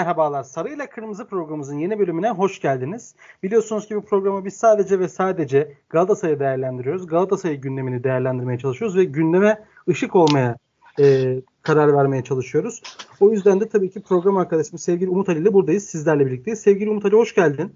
Merhabalar. 0.00 0.42
Sarı 0.42 0.68
ile 0.68 0.86
Kırmızı 0.86 1.26
programımızın 1.26 1.78
yeni 1.78 1.98
bölümüne 1.98 2.30
hoş 2.30 2.60
geldiniz. 2.60 3.14
Biliyorsunuz 3.42 3.88
ki 3.88 3.96
bu 3.96 4.04
programı 4.04 4.44
biz 4.44 4.56
sadece 4.56 4.98
ve 4.98 5.08
sadece 5.08 5.76
Galatasaray'ı 5.90 6.40
değerlendiriyoruz. 6.40 7.06
Galatasaray 7.06 7.56
gündemini 7.56 8.04
değerlendirmeye 8.04 8.58
çalışıyoruz 8.58 8.96
ve 8.96 9.04
gündeme 9.04 9.64
ışık 9.88 10.16
olmaya 10.16 10.56
e, 11.00 11.36
karar 11.62 11.92
vermeye 11.92 12.24
çalışıyoruz. 12.24 12.82
O 13.20 13.30
yüzden 13.30 13.60
de 13.60 13.68
tabii 13.68 13.90
ki 13.90 14.02
program 14.02 14.36
arkadaşım 14.36 14.78
sevgili 14.78 15.10
Umut 15.10 15.28
Ali 15.28 15.38
ile 15.38 15.52
buradayız. 15.52 15.84
Sizlerle 15.84 16.26
birlikteyiz. 16.26 16.60
Sevgili 16.60 16.90
Umut 16.90 17.04
Ali 17.04 17.14
hoş 17.14 17.34
geldin. 17.34 17.72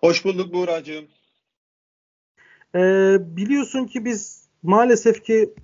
Hoş 0.00 0.24
bulduk 0.24 0.54
Buğra'cığım. 0.54 1.04
Ee, 2.74 3.16
biliyorsun 3.20 3.86
ki 3.86 4.04
biz 4.04 4.48
maalesef 4.62 5.24
ki 5.24 5.54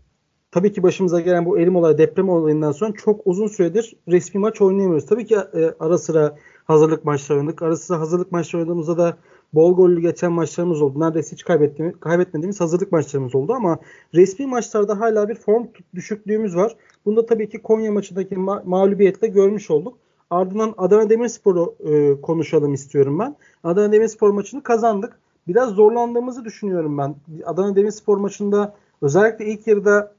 tabii 0.55 0.73
ki 0.73 0.83
başımıza 0.83 1.21
gelen 1.21 1.47
bu 1.47 1.59
elim 1.59 1.77
olay 1.77 1.99
deprem 1.99 2.29
olayından 2.29 2.73
sonra 2.73 2.93
çok 2.93 3.21
uzun 3.25 3.47
süredir 3.47 3.97
resmi 4.09 4.41
maç 4.41 4.61
oynayamıyoruz. 4.61 5.07
Tabii 5.07 5.27
ki 5.27 5.35
e, 5.35 5.75
ara 5.81 5.99
sıra 5.99 6.37
hazırlık 6.65 7.05
maçları 7.05 7.39
oynadık. 7.39 7.63
Ara 7.63 7.77
sıra 7.77 8.01
hazırlık 8.01 8.33
maçları 8.33 8.63
oynadığımızda 8.63 8.99
da 8.99 9.17
bol 9.55 9.77
gollü 9.77 10.01
geçen 10.01 10.33
maçlarımız 10.33 10.83
oldu. 10.83 11.01
Neredeyse 11.01 11.33
hiç 11.33 11.45
kaybettiğimiz, 11.45 12.01
kaybetmediğimiz 12.01 12.61
hazırlık 12.61 12.93
maçlarımız 12.93 13.35
oldu 13.35 13.53
ama 13.53 13.79
resmi 14.15 14.47
maçlarda 14.47 15.01
hala 15.01 15.29
bir 15.29 15.35
form 15.35 15.67
düşüklüğümüz 15.95 16.57
var. 16.57 16.77
Bunu 17.07 17.17
da 17.17 17.27
tabii 17.27 17.49
ki 17.49 17.63
Konya 17.63 17.93
maçındaki 17.93 18.35
ma- 18.35 18.63
mağlubiyetle 18.65 19.27
görmüş 19.27 19.71
olduk. 19.71 19.95
Ardından 20.31 20.75
Adana 20.79 21.11
Demirspor'u 21.11 21.75
e, 21.85 22.21
konuşalım 22.21 22.75
istiyorum 22.75 23.19
ben. 23.19 23.37
Adana 23.65 23.93
Demirspor 23.93 24.31
maçını 24.31 24.63
kazandık. 24.63 25.19
Biraz 25.49 25.71
zorlandığımızı 25.71 26.45
düşünüyorum 26.45 26.99
ben. 26.99 27.15
Adana 27.45 27.77
Demirspor 27.77 28.17
maçında 28.17 28.75
özellikle 29.03 29.47
ilk 29.47 29.67
yarıda 29.67 30.15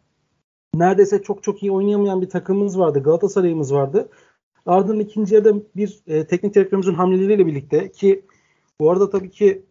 neredeyse 0.79 1.21
çok 1.23 1.43
çok 1.43 1.63
iyi 1.63 1.71
oynayamayan 1.71 2.21
bir 2.21 2.29
takımımız 2.29 2.79
vardı. 2.79 3.03
Galatasaray'ımız 3.03 3.73
vardı. 3.73 4.09
Ardından 4.65 4.99
ikinci 4.99 5.35
yarıda 5.35 5.53
bir 5.75 5.99
e, 6.07 6.27
teknik 6.27 6.55
direktörümüzün 6.55 6.93
hamleleriyle 6.93 7.47
birlikte 7.47 7.91
ki 7.91 8.21
bu 8.79 8.91
arada 8.91 9.09
tabii 9.09 9.29
ki 9.29 9.61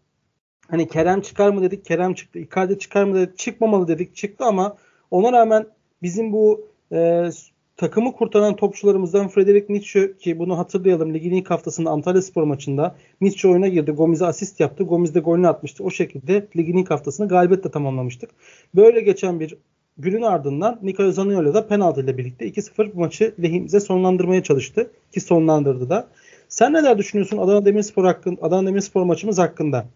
hani 0.71 0.89
Kerem 0.89 1.21
çıkar 1.21 1.51
mı 1.51 1.63
dedik 1.63 1.85
Kerem 1.85 2.15
çıktı. 2.15 2.39
Icardi 2.39 2.79
çıkar 2.79 3.05
mı 3.05 3.15
dedik 3.15 3.39
çıkmamalı 3.39 3.89
dedik 3.89 4.17
çıktı 4.17 4.45
ama 4.45 4.77
ona 5.11 5.33
rağmen 5.33 5.67
bizim 6.03 6.33
bu 6.33 6.69
e, 6.93 7.31
takımı 7.77 8.13
kurtaran 8.13 8.57
topçularımızdan 8.57 9.29
Frederick 9.29 9.73
Nietzsche 9.73 10.17
ki 10.17 10.39
bunu 10.39 10.59
hatırlayalım 10.59 11.15
ligin 11.15 11.35
ilk 11.35 11.51
haftasında 11.51 11.91
Antalya 11.91 12.23
Spor 12.23 12.43
maçında 12.43 12.97
Nietzsche 13.21 13.49
oyuna 13.49 13.69
girdi. 13.69 13.91
Gomez'e 13.91 14.27
asist 14.27 14.61
yaptı. 14.61 14.85
Gomez 14.85 15.15
de 15.15 15.21
golünü 15.21 15.49
atmıştı. 15.49 15.85
O 15.85 15.91
şekilde 15.91 16.49
ligin 16.57 16.77
ilk 16.77 16.91
haftasını 16.91 17.29
galibiyetle 17.29 17.71
tamamlamıştık. 17.71 18.31
Böyle 18.75 19.01
geçen 19.01 19.41
bir 19.41 19.57
günün 19.97 20.23
ardından 20.23 20.79
Nikola 20.83 21.13
Zaniolo 21.13 21.55
da 21.55 21.69
penaltı 21.69 22.01
ile 22.01 22.19
birlikte 22.19 22.49
2-0 22.49 22.95
maçı 22.95 23.35
lehimize 23.43 23.81
sonlandırmaya 23.81 24.43
çalıştı. 24.43 24.91
Ki 25.13 25.21
sonlandırdı 25.21 25.91
da. 25.91 26.09
Sen 26.49 26.73
neler 26.73 26.99
düşünüyorsun 26.99 27.39
Adana 27.39 27.65
Demirspor 27.65 28.05
hakkında, 28.05 28.43
Adana 28.43 28.67
Demirspor 28.67 29.03
maçımız 29.03 29.39
hakkında? 29.39 29.87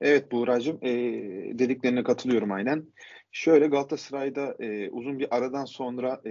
Evet 0.00 0.32
Buğra'cığım 0.32 0.78
e, 0.82 0.92
dediklerine 1.58 2.02
katılıyorum 2.02 2.52
aynen. 2.52 2.84
Şöyle 3.32 3.66
Galatasaray'da 3.66 4.56
e, 4.60 4.90
uzun 4.90 5.18
bir 5.18 5.36
aradan 5.36 5.64
sonra 5.64 6.20
e, 6.24 6.30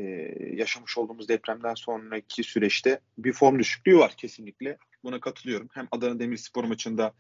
yaşamış 0.56 0.98
olduğumuz 0.98 1.30
depremden 1.30 1.74
sonraki 1.74 2.44
süreçte 2.44 3.00
bir 3.18 3.34
form 3.34 3.60
düşüklüğü 3.60 3.98
var 3.98 4.14
kesinlikle. 4.18 4.78
Buna 5.04 5.20
katılıyorum. 5.20 5.68
Hem 5.74 5.88
Adana 5.92 6.20
Demirspor 6.20 6.64
maçında 6.64 7.14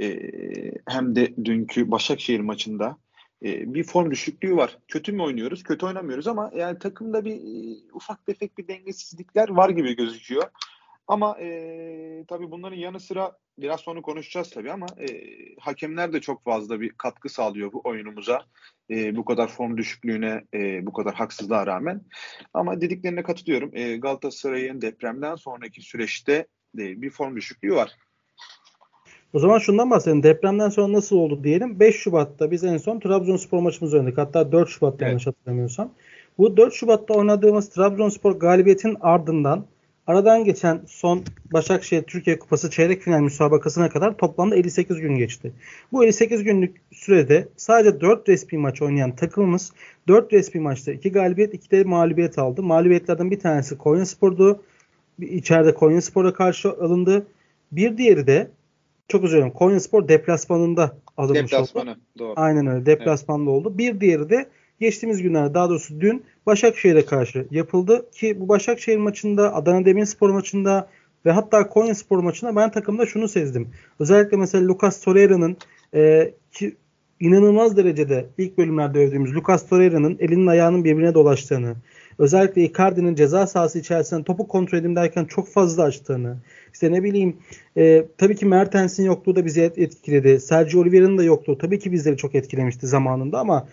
e, 0.00 0.20
hem 0.88 1.16
de 1.16 1.44
dünkü 1.44 1.90
Başakşehir 1.90 2.40
maçında 2.40 2.98
e, 3.44 3.74
bir 3.74 3.84
form 3.84 4.10
düşüklüğü 4.10 4.56
var. 4.56 4.78
Kötü 4.88 5.12
mü 5.12 5.22
oynuyoruz? 5.22 5.62
Kötü 5.62 5.86
oynamıyoruz 5.86 6.26
ama 6.26 6.50
yani 6.54 6.78
takımda 6.78 7.24
bir 7.24 7.34
e, 7.34 7.78
ufak 7.92 8.26
tefek 8.26 8.58
bir 8.58 8.68
dengesizlikler 8.68 9.48
var 9.48 9.70
gibi 9.70 9.96
gözüküyor. 9.96 10.44
Ama 11.08 11.38
e, 11.40 12.24
tabii 12.28 12.50
bunların 12.50 12.76
yanı 12.76 13.00
sıra 13.00 13.38
biraz 13.58 13.80
sonra 13.80 14.02
konuşacağız 14.02 14.50
tabii 14.50 14.72
ama 14.72 14.86
e, 14.98 15.06
hakemler 15.60 16.12
de 16.12 16.20
çok 16.20 16.44
fazla 16.44 16.80
bir 16.80 16.88
katkı 16.88 17.28
sağlıyor 17.28 17.72
bu 17.72 17.80
oyunumuza. 17.84 18.44
E, 18.90 19.16
bu 19.16 19.24
kadar 19.24 19.48
form 19.48 19.76
düşüklüğüne, 19.76 20.44
e, 20.54 20.86
bu 20.86 20.92
kadar 20.92 21.14
haksızlığa 21.14 21.66
rağmen. 21.66 22.02
Ama 22.54 22.80
dediklerine 22.80 23.22
katılıyorum. 23.22 23.70
E, 23.76 23.96
Galatasaray'ın 23.96 24.80
depremden 24.80 25.34
sonraki 25.34 25.82
süreçte 25.82 26.46
e, 26.78 27.02
bir 27.02 27.10
form 27.10 27.36
düşüklüğü 27.36 27.74
var. 27.74 27.96
O 29.32 29.38
zaman 29.38 29.58
şundan 29.58 29.90
bahsedelim. 29.90 30.22
Depremden 30.22 30.68
sonra 30.68 30.92
nasıl 30.92 31.16
oldu 31.16 31.44
diyelim. 31.44 31.80
5 31.80 31.96
Şubat'ta 31.96 32.50
biz 32.50 32.64
en 32.64 32.76
son 32.76 33.00
Trabzonspor 33.00 33.60
maçımızı 33.60 33.98
oynadık. 33.98 34.18
Hatta 34.18 34.52
4 34.52 34.68
Şubat'ta 34.68 35.04
evet. 35.04 35.10
yanlış 35.10 35.26
hatırlamıyorsam. 35.26 35.90
Bu 36.38 36.56
4 36.56 36.74
Şubat'ta 36.74 37.14
oynadığımız 37.14 37.68
Trabzonspor 37.68 38.32
galibiyetin 38.32 38.96
ardından 39.00 39.64
aradan 40.06 40.44
geçen 40.44 40.80
son 40.86 41.22
Başakşehir 41.52 42.02
Türkiye 42.02 42.38
Kupası 42.38 42.70
çeyrek 42.70 43.02
final 43.02 43.20
müsabakasına 43.20 43.88
kadar 43.90 44.16
toplamda 44.16 44.56
58 44.56 45.00
gün 45.00 45.16
geçti. 45.16 45.52
Bu 45.92 46.04
58 46.04 46.44
günlük 46.44 46.76
sürede 46.92 47.48
sadece 47.56 48.00
4 48.00 48.28
resmi 48.28 48.58
maç 48.58 48.82
oynayan 48.82 49.16
takımımız 49.16 49.72
4 50.08 50.32
resmi 50.32 50.60
maçta 50.60 50.92
2 50.92 51.12
galibiyet 51.12 51.54
2 51.54 51.70
de 51.70 51.84
mağlubiyet 51.84 52.38
aldı. 52.38 52.62
Mağlubiyetlerden 52.62 53.30
bir 53.30 53.40
tanesi 53.40 53.78
Konyaspor'du. 53.78 54.62
İçeride 55.20 55.74
Konyaspor'a 55.74 56.32
karşı 56.32 56.70
alındı. 56.70 57.26
Bir 57.72 57.98
diğeri 57.98 58.26
de 58.26 58.50
çok 59.08 59.22
dilerim. 59.22 59.50
Konyaspor 59.50 60.08
deplasmanında 60.08 60.96
alınmış 61.16 61.52
Deplasmanı, 61.52 61.90
oldu. 61.90 61.98
Doğru. 62.18 62.32
Aynen 62.36 62.66
öyle. 62.66 62.86
Deplasmanda 62.86 63.50
evet. 63.50 63.60
oldu. 63.60 63.78
Bir 63.78 64.00
diğeri 64.00 64.30
de 64.30 64.46
geçtiğimiz 64.80 65.22
günlerde 65.22 65.54
daha 65.54 65.68
doğrusu 65.68 66.00
dün 66.00 66.24
Başakşehir'e 66.46 67.04
karşı 67.04 67.46
yapıldı 67.50 68.10
ki 68.10 68.40
bu 68.40 68.48
Başakşehir 68.48 68.96
maçında, 68.96 69.54
Adana 69.54 69.84
Demirspor 69.84 70.30
maçında 70.30 70.88
ve 71.26 71.32
hatta 71.32 71.68
Konyaspor 71.68 72.18
maçında 72.18 72.56
ben 72.56 72.70
takımda 72.70 73.06
şunu 73.06 73.28
sezdim. 73.28 73.68
Özellikle 74.00 74.36
mesela 74.36 74.68
Lucas 74.68 75.00
Torreira'nın 75.00 75.56
e, 75.94 76.32
ki 76.52 76.76
inanılmaz 77.20 77.76
derecede 77.76 78.26
ilk 78.38 78.58
bölümlerde 78.58 78.98
övdüğümüz 78.98 79.34
Lucas 79.34 79.68
Torreira'nın 79.68 80.16
elinin 80.20 80.46
ayağının 80.46 80.84
birbirine 80.84 81.14
dolaştığını, 81.14 81.76
özellikle 82.18 82.62
Icardi'nin 82.64 83.14
ceza 83.14 83.46
sahası 83.46 83.78
içerisinde 83.78 84.24
topu 84.24 84.48
kontrol 84.48 84.78
edeyim 84.78 84.96
derken 84.96 85.24
çok 85.24 85.48
fazla 85.48 85.82
açtığını, 85.82 86.36
işte 86.72 86.92
ne 86.92 87.02
bileyim 87.02 87.36
e, 87.76 88.04
tabii 88.18 88.36
ki 88.36 88.46
Mertens'in 88.46 89.04
yokluğu 89.04 89.36
da 89.36 89.44
bizi 89.44 89.62
etkiledi. 89.62 90.40
Sergio 90.40 90.80
Oliveira'nın 90.80 91.18
da 91.18 91.22
yokluğu 91.22 91.58
tabii 91.58 91.78
ki 91.78 91.92
bizleri 91.92 92.16
çok 92.16 92.34
etkilemişti 92.34 92.86
zamanında 92.86 93.38
ama 93.38 93.68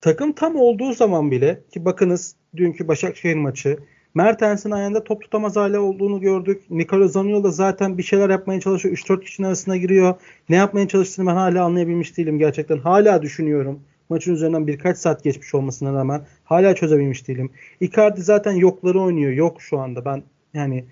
takım 0.00 0.32
tam 0.32 0.56
olduğu 0.56 0.92
zaman 0.92 1.30
bile 1.30 1.60
ki 1.72 1.84
bakınız 1.84 2.36
dünkü 2.56 2.88
Başakşehir 2.88 3.34
maçı 3.34 3.78
Mertens'in 4.14 4.70
ayağında 4.70 5.04
top 5.04 5.22
tutamaz 5.22 5.56
hale 5.56 5.78
olduğunu 5.78 6.20
gördük. 6.20 6.62
Nikola 6.70 7.08
Zaniolo 7.08 7.50
zaten 7.50 7.98
bir 7.98 8.02
şeyler 8.02 8.30
yapmaya 8.30 8.60
çalışıyor. 8.60 8.96
3-4 8.96 9.20
kişinin 9.20 9.46
arasına 9.46 9.76
giriyor. 9.76 10.14
Ne 10.48 10.56
yapmaya 10.56 10.88
çalıştığını 10.88 11.26
ben 11.26 11.34
hala 11.34 11.64
anlayabilmiş 11.64 12.16
değilim 12.16 12.38
gerçekten. 12.38 12.78
Hala 12.78 13.22
düşünüyorum. 13.22 13.80
Maçın 14.08 14.34
üzerinden 14.34 14.66
birkaç 14.66 14.98
saat 14.98 15.24
geçmiş 15.24 15.54
olmasına 15.54 15.92
rağmen 15.92 16.22
hala 16.44 16.74
çözebilmiş 16.74 17.28
değilim. 17.28 17.50
Icardi 17.80 18.22
zaten 18.22 18.52
yokları 18.52 19.00
oynuyor. 19.00 19.32
Yok 19.32 19.62
şu 19.62 19.78
anda. 19.78 20.04
Ben 20.04 20.22
yani 20.54 20.84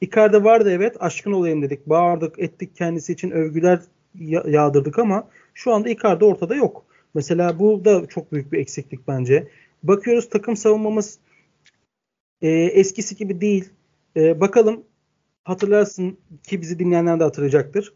Icardi 0.00 0.44
vardı 0.44 0.70
evet. 0.70 0.96
Aşkın 1.00 1.32
olayım 1.32 1.62
dedik. 1.62 1.86
Bağırdık 1.86 2.38
ettik 2.38 2.76
kendisi 2.76 3.12
için 3.12 3.30
övgüler 3.30 3.80
yağdırdık 4.46 4.98
ama 4.98 5.28
şu 5.54 5.74
anda 5.74 5.88
Icardi 5.88 6.24
ortada 6.24 6.54
yok. 6.54 6.84
Mesela 7.14 7.58
bu 7.58 7.84
da 7.84 8.06
çok 8.06 8.32
büyük 8.32 8.52
bir 8.52 8.58
eksiklik 8.58 9.08
bence. 9.08 9.48
Bakıyoruz 9.82 10.28
takım 10.28 10.56
savunmamız 10.56 11.18
e, 12.42 12.48
eskisi 12.50 13.16
gibi 13.16 13.40
değil. 13.40 13.68
E, 14.16 14.40
bakalım 14.40 14.84
hatırlarsın 15.44 16.18
ki 16.42 16.60
bizi 16.60 16.78
dinleyenler 16.78 17.20
de 17.20 17.24
hatırlayacaktır. 17.24 17.92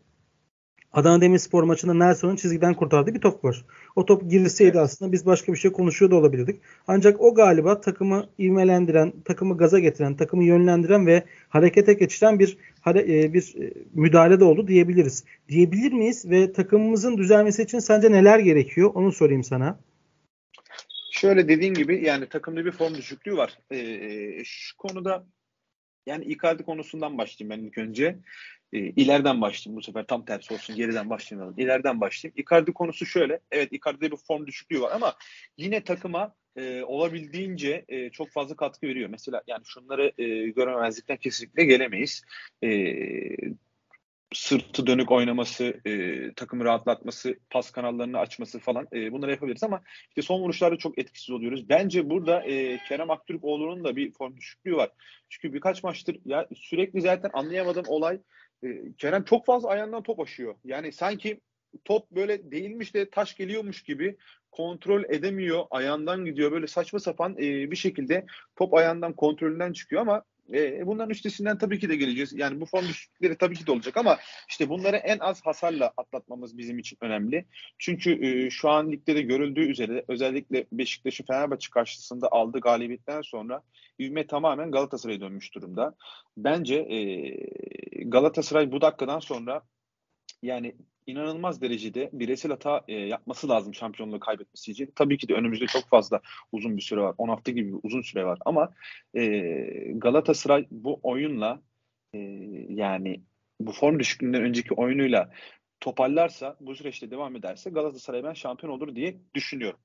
Adana 0.93 1.21
Demirspor 1.21 1.63
maçında 1.63 1.95
Nelson'un 1.95 2.37
çizgiden 2.37 2.75
kurtardığı 2.75 3.15
bir 3.15 3.21
top 3.21 3.45
var. 3.45 3.65
O 3.97 4.07
top 4.07 4.31
girseydi 4.31 4.71
evet. 4.77 4.85
aslında 4.85 5.13
biz 5.13 5.27
başka 5.27 5.53
bir 5.53 5.59
şey 5.59 5.73
konuşuyor 5.73 6.11
da 6.11 6.17
olabilirdik. 6.17 6.61
Ancak 6.87 7.21
o 7.21 7.35
galiba 7.35 7.81
takımı 7.81 8.29
ivmelendiren, 8.39 9.13
takımı 9.25 9.57
gaza 9.57 9.79
getiren, 9.79 10.17
takımı 10.17 10.45
yönlendiren 10.45 11.07
ve 11.07 11.23
harekete 11.49 11.93
geçiren 11.93 12.39
bir 12.39 12.59
e, 12.87 13.33
bir 13.33 13.55
e, 13.61 13.73
müdahale 13.95 14.41
de 14.41 14.45
oldu 14.45 14.69
diyebiliriz. 14.69 15.25
Diyebilir 15.49 15.93
miyiz 15.93 16.31
ve 16.31 16.53
takımımızın 16.53 17.17
düzelmesi 17.17 17.63
için 17.63 17.79
sence 17.79 18.13
neler 18.13 18.39
gerekiyor? 18.39 18.91
Onu 18.95 19.13
sorayım 19.13 19.45
sana. 19.45 19.79
Şöyle 21.19 21.49
dediğin 21.49 21.75
gibi 21.75 22.05
yani 22.05 22.29
takımda 22.29 22.65
bir 22.65 22.71
form 22.71 22.95
düşüklüğü 22.95 23.37
var. 23.37 23.59
Ee, 23.73 24.45
şu 24.45 24.77
konuda 24.77 25.27
yani 26.07 26.25
Icardi 26.25 26.63
konusundan 26.63 27.19
başlayayım 27.19 27.59
ben 27.59 27.69
ilk 27.69 27.79
önce. 27.79 28.19
E, 28.73 28.79
ileriden 28.79 29.41
başlayayım 29.41 29.77
bu 29.77 29.83
sefer 29.83 30.07
tam 30.07 30.25
tersi 30.25 30.55
olsun 30.55 30.77
geriden 30.77 31.11
başlayalım. 31.11 31.55
İleriden 31.59 32.01
başlayayım. 32.01 32.35
Icardi 32.39 32.73
konusu 32.73 33.07
şöyle. 33.07 33.41
Evet 33.51 33.73
Icardi'de 33.73 34.11
bir 34.11 34.17
form 34.17 34.47
düşüklüğü 34.47 34.81
var 34.81 34.93
ama 34.93 35.15
yine 35.57 35.85
takıma 35.85 36.35
e, 36.57 36.83
olabildiğince 36.83 37.85
e, 37.89 38.11
çok 38.11 38.31
fazla 38.31 38.57
katkı 38.57 38.87
veriyor. 38.87 39.11
Mesela 39.11 39.43
yani 39.47 39.63
şunları 39.65 40.13
e, 40.19 40.49
görememezlikten 40.49 41.17
kesinlikle 41.17 41.65
gelemeyiz. 41.65 42.23
E, 42.65 42.69
sırtı 44.35 44.87
dönük 44.87 45.11
oynaması, 45.11 45.81
e, 45.87 46.33
takımı 46.33 46.65
rahatlatması, 46.65 47.39
pas 47.51 47.71
kanallarını 47.71 48.19
açması 48.19 48.59
falan 48.59 48.89
e, 48.93 49.13
bunları 49.13 49.31
yapabiliriz 49.31 49.63
ama 49.63 49.83
işte 50.09 50.23
son 50.23 50.41
vuruşlarda 50.41 50.77
çok 50.77 50.99
etkisiz 50.99 51.31
oluyoruz. 51.31 51.69
Bence 51.69 52.11
burada 52.11 52.43
e, 52.43 52.79
Kerem 52.89 53.11
Aktürkoğlu'nun 53.11 53.85
da 53.85 53.97
bir 53.97 54.13
form 54.13 54.37
düşüklüğü 54.37 54.77
var. 54.77 54.91
Çünkü 55.29 55.55
birkaç 55.55 55.83
maçtır 55.83 56.19
ya 56.25 56.49
sürekli 56.57 57.01
zaten 57.01 57.31
anlayamadığım 57.33 57.85
olay 57.89 58.21
e, 58.63 58.93
Kerem 58.99 59.25
çok 59.25 59.47
fazla 59.47 59.69
ayağından 59.69 60.03
top 60.03 60.21
aşıyor. 60.21 60.55
Yani 60.65 60.93
sanki 60.93 61.41
top 61.85 62.11
böyle 62.11 62.51
değilmiş 62.51 62.95
de 62.95 63.11
taş 63.11 63.37
geliyormuş 63.37 63.83
gibi 63.83 64.17
kontrol 64.51 65.05
edemiyor. 65.05 65.65
Ayağından 65.71 66.25
gidiyor. 66.25 66.53
Böyle 66.53 66.67
saçma 66.67 67.01
sapan 67.01 67.33
e, 67.33 67.71
bir 67.71 67.77
şekilde 67.77 68.27
top 68.57 68.75
ayağından 68.75 69.13
kontrolünden 69.13 69.73
çıkıyor 69.73 70.03
ama 70.03 70.23
e, 70.53 70.87
bunların 70.87 71.11
üstesinden 71.11 71.59
tabii 71.59 71.79
ki 71.79 71.89
de 71.89 71.97
geleceğiz. 71.97 72.33
Yani 72.33 72.61
bu 72.61 72.67
form 72.67 72.89
düşüklükleri 72.89 73.39
tabii 73.39 73.55
ki 73.55 73.67
de 73.67 73.73
olacak 73.73 73.97
ama 73.97 74.19
işte 74.49 74.69
bunları 74.69 74.97
en 74.97 75.19
az 75.19 75.47
hasarla 75.47 75.93
atlatmamız 75.97 76.59
bizim 76.59 76.79
için 76.79 76.99
önemli. 77.01 77.45
Çünkü 77.79 78.27
e, 78.27 78.51
şu 78.51 78.71
an 78.71 78.93
ligde 78.93 79.15
de 79.15 79.23
görüldüğü 79.23 79.71
üzere 79.71 80.05
özellikle 80.09 80.67
Beşiktaş'ın 80.73 81.25
Fenerbahçe 81.25 81.71
karşısında 81.71 82.29
aldığı 82.33 82.61
galibiyetten 82.61 83.23
sonra 83.23 83.63
ivme 84.01 84.27
tamamen 84.27 84.71
Galatasaray'a 84.71 85.21
dönmüş 85.21 85.55
durumda. 85.55 85.95
Bence 86.37 86.75
e, 86.75 86.99
Galatasaray 88.05 88.73
bu 88.73 88.81
dakikadan 88.81 89.19
sonra 89.19 89.63
yani 90.43 90.75
inanılmaz 91.09 91.63
derecede 91.63 92.11
bireysel 92.13 92.51
hata 92.51 92.85
e, 92.89 92.95
yapması 92.95 93.49
lazım 93.49 93.75
şampiyonluğu 93.75 94.21
kaybetmesi 94.21 94.73
için. 94.73 94.93
Tabii 94.97 95.19
ki 95.19 95.29
de 95.29 95.35
önümüzde 95.35 95.67
çok 95.67 95.89
fazla 95.89 96.21
uzun 96.53 96.77
bir 96.77 96.83
süre 96.83 97.01
var. 97.01 97.15
10 97.19 97.29
hafta 97.29 97.53
gibi 97.53 97.73
bir 97.73 97.79
uzun 97.83 98.03
süre 98.03 98.25
var. 98.25 98.39
Ama 98.45 98.75
e, 99.15 99.23
Galatasaray 99.93 100.67
bu 100.71 101.01
oyunla 101.03 101.63
e, 102.15 102.19
yani 102.69 103.23
bu 103.61 103.73
form 103.73 103.99
düşüklüğünden 103.99 104.43
önceki 104.43 104.75
oyunuyla 104.75 105.31
toparlarsa, 105.81 106.57
bu 106.61 106.75
süreçte 106.75 107.11
devam 107.11 107.37
ederse 107.37 107.71
Galatasaray 107.71 108.25
ben 108.25 108.33
şampiyon 108.33 108.73
olur 108.73 108.95
diye 108.95 109.17
düşünüyorum. 109.35 109.81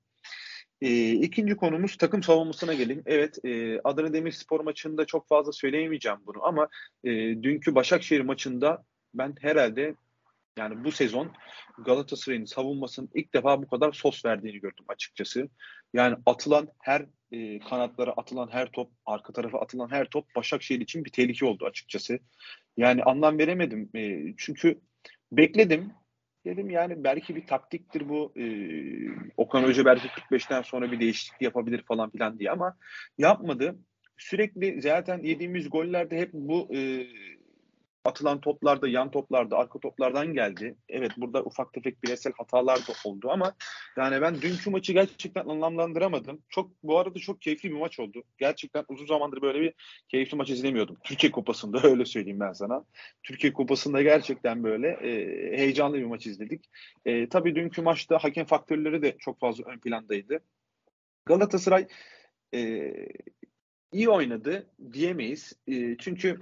E, 0.82 1.12
ikinci 1.12 1.56
konumuz 1.56 1.98
takım 1.98 2.24
savunmasına 2.24 2.74
gelin. 2.74 3.04
Evet 3.06 3.46
e, 3.46 3.80
Adana 3.84 4.14
Demirspor 4.14 4.60
maçında 4.60 5.06
çok 5.06 5.28
fazla 5.28 5.52
söyleyemeyeceğim 5.52 6.18
bunu 6.26 6.44
ama 6.44 6.68
e, 7.04 7.12
dünkü 7.44 7.76
Başakşehir 7.76 8.22
maçında 8.22 8.86
ben 9.14 9.36
herhalde 9.42 9.96
yani 10.58 10.84
bu 10.84 10.92
sezon 10.92 11.32
Galatasaray'ın 11.78 12.46
savunmasının 12.46 13.10
ilk 13.14 13.34
defa 13.34 13.62
bu 13.62 13.68
kadar 13.68 13.92
sos 13.92 14.26
verdiğini 14.26 14.60
gördüm 14.60 14.86
açıkçası. 14.88 15.50
Yani 15.94 16.16
atılan 16.26 16.68
her 16.80 17.06
e, 17.32 17.60
kanatlara 17.60 18.12
atılan 18.12 18.50
her 18.52 18.72
top, 18.72 18.92
arka 19.06 19.34
tarafa 19.34 19.60
atılan 19.60 19.92
her 19.92 20.06
top 20.06 20.36
Başakşehir 20.36 20.82
için 20.82 21.06
bir 21.06 21.12
tehlike 21.12 21.46
oldu 21.46 21.66
açıkçası. 21.66 22.20
Yani 22.78 23.04
anlam 23.04 23.38
veremedim. 23.38 23.90
E, 23.96 24.34
çünkü 24.38 24.82
bekledim. 25.32 25.92
Dedim 26.46 26.70
yani 26.70 27.04
belki 27.04 27.36
bir 27.36 27.48
taktiktir 27.48 28.10
bu. 28.10 28.34
E, 28.36 28.46
Okan 29.38 29.64
Hoca 29.64 29.86
belki 29.86 30.08
45'ten 30.08 30.62
sonra 30.62 30.92
bir 30.92 31.00
değişiklik 31.00 31.42
yapabilir 31.42 31.84
falan 31.88 32.10
filan 32.10 32.40
diye 32.40 32.52
ama 32.52 32.78
yapmadı. 33.18 33.80
Sürekli 34.18 34.82
zaten 34.82 35.24
yediğimiz 35.24 35.70
gollerde 35.70 36.18
hep 36.18 36.34
bu 36.34 36.76
e, 36.76 37.08
atılan 38.06 38.42
toplarda, 38.42 38.88
yan 38.88 39.12
toplarda, 39.12 39.58
arka 39.58 39.80
toplardan 39.80 40.34
geldi. 40.34 40.76
Evet 40.90 41.12
burada 41.18 41.44
ufak 41.44 41.74
tefek 41.74 42.04
bireysel 42.04 42.34
hatalar 42.38 42.78
da 42.78 42.94
oldu 43.06 43.30
ama 43.32 43.56
yani 43.98 44.22
ben 44.22 44.42
dünkü 44.42 44.70
maçı 44.70 44.94
gerçekten 44.94 45.46
anlamlandıramadım. 45.46 46.42
Çok 46.50 46.72
bu 46.84 47.00
arada 47.00 47.20
çok 47.20 47.42
keyifli 47.42 47.70
bir 47.70 47.78
maç 47.78 48.00
oldu. 48.00 48.24
Gerçekten 48.38 48.86
uzun 48.90 49.06
zamandır 49.06 49.42
böyle 49.42 49.62
bir 49.62 49.74
keyifli 50.10 50.38
maç 50.38 50.50
izlemiyordum. 50.50 50.98
Türkiye 51.04 51.32
Kupası'nda 51.32 51.80
öyle 51.84 52.06
söyleyeyim 52.06 52.40
ben 52.40 52.54
sana. 52.54 52.86
Türkiye 53.24 53.54
Kupası'nda 53.54 54.02
gerçekten 54.02 54.64
böyle 54.64 54.88
e, 54.88 55.12
heyecanlı 55.58 55.98
bir 55.98 56.06
maç 56.06 56.28
izledik. 56.28 56.66
E, 57.06 57.30
tabii 57.30 57.56
dünkü 57.56 57.82
maçta 57.82 58.18
hakem 58.18 58.46
faktörleri 58.46 59.02
de 59.02 59.16
çok 59.20 59.40
fazla 59.40 59.64
ön 59.66 59.80
plandaydı. 59.80 60.40
Galatasaray 61.26 61.88
e, 62.54 62.92
iyi 63.92 64.10
oynadı 64.10 64.68
diyemeyiz. 64.94 65.54
E, 65.68 65.98
çünkü 65.98 66.40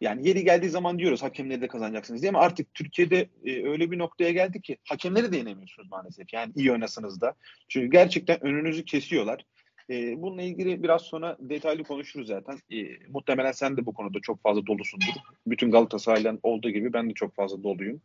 yani 0.00 0.28
yeri 0.28 0.44
geldiği 0.44 0.68
zaman 0.68 0.98
diyoruz 0.98 1.22
hakemleri 1.22 1.60
de 1.60 1.68
kazanacaksınız 1.68 2.22
diye 2.22 2.30
ama 2.30 2.40
artık 2.40 2.74
Türkiye'de 2.74 3.28
e, 3.44 3.68
öyle 3.68 3.90
bir 3.90 3.98
noktaya 3.98 4.30
geldi 4.30 4.62
ki 4.62 4.76
hakemleri 4.88 5.32
de 5.32 5.36
yenemiyorsunuz 5.36 5.90
maalesef. 5.90 6.32
Yani 6.32 6.52
iyi 6.56 6.72
oynasanız 6.72 7.20
da. 7.20 7.34
Çünkü 7.68 7.86
gerçekten 7.86 8.44
önünüzü 8.44 8.84
kesiyorlar. 8.84 9.44
E, 9.90 10.22
bununla 10.22 10.42
ilgili 10.42 10.82
biraz 10.82 11.02
sonra 11.02 11.36
detaylı 11.40 11.84
konuşuruz 11.84 12.26
zaten. 12.26 12.58
E, 12.72 13.06
muhtemelen 13.08 13.52
sen 13.52 13.76
de 13.76 13.86
bu 13.86 13.94
konuda 13.94 14.20
çok 14.20 14.42
fazla 14.42 14.66
dolusundur. 14.66 15.12
Bütün 15.46 15.70
Galatasaray'dan 15.70 16.40
olduğu 16.42 16.70
gibi 16.70 16.92
ben 16.92 17.10
de 17.10 17.14
çok 17.14 17.34
fazla 17.34 17.62
doluyum. 17.62 18.00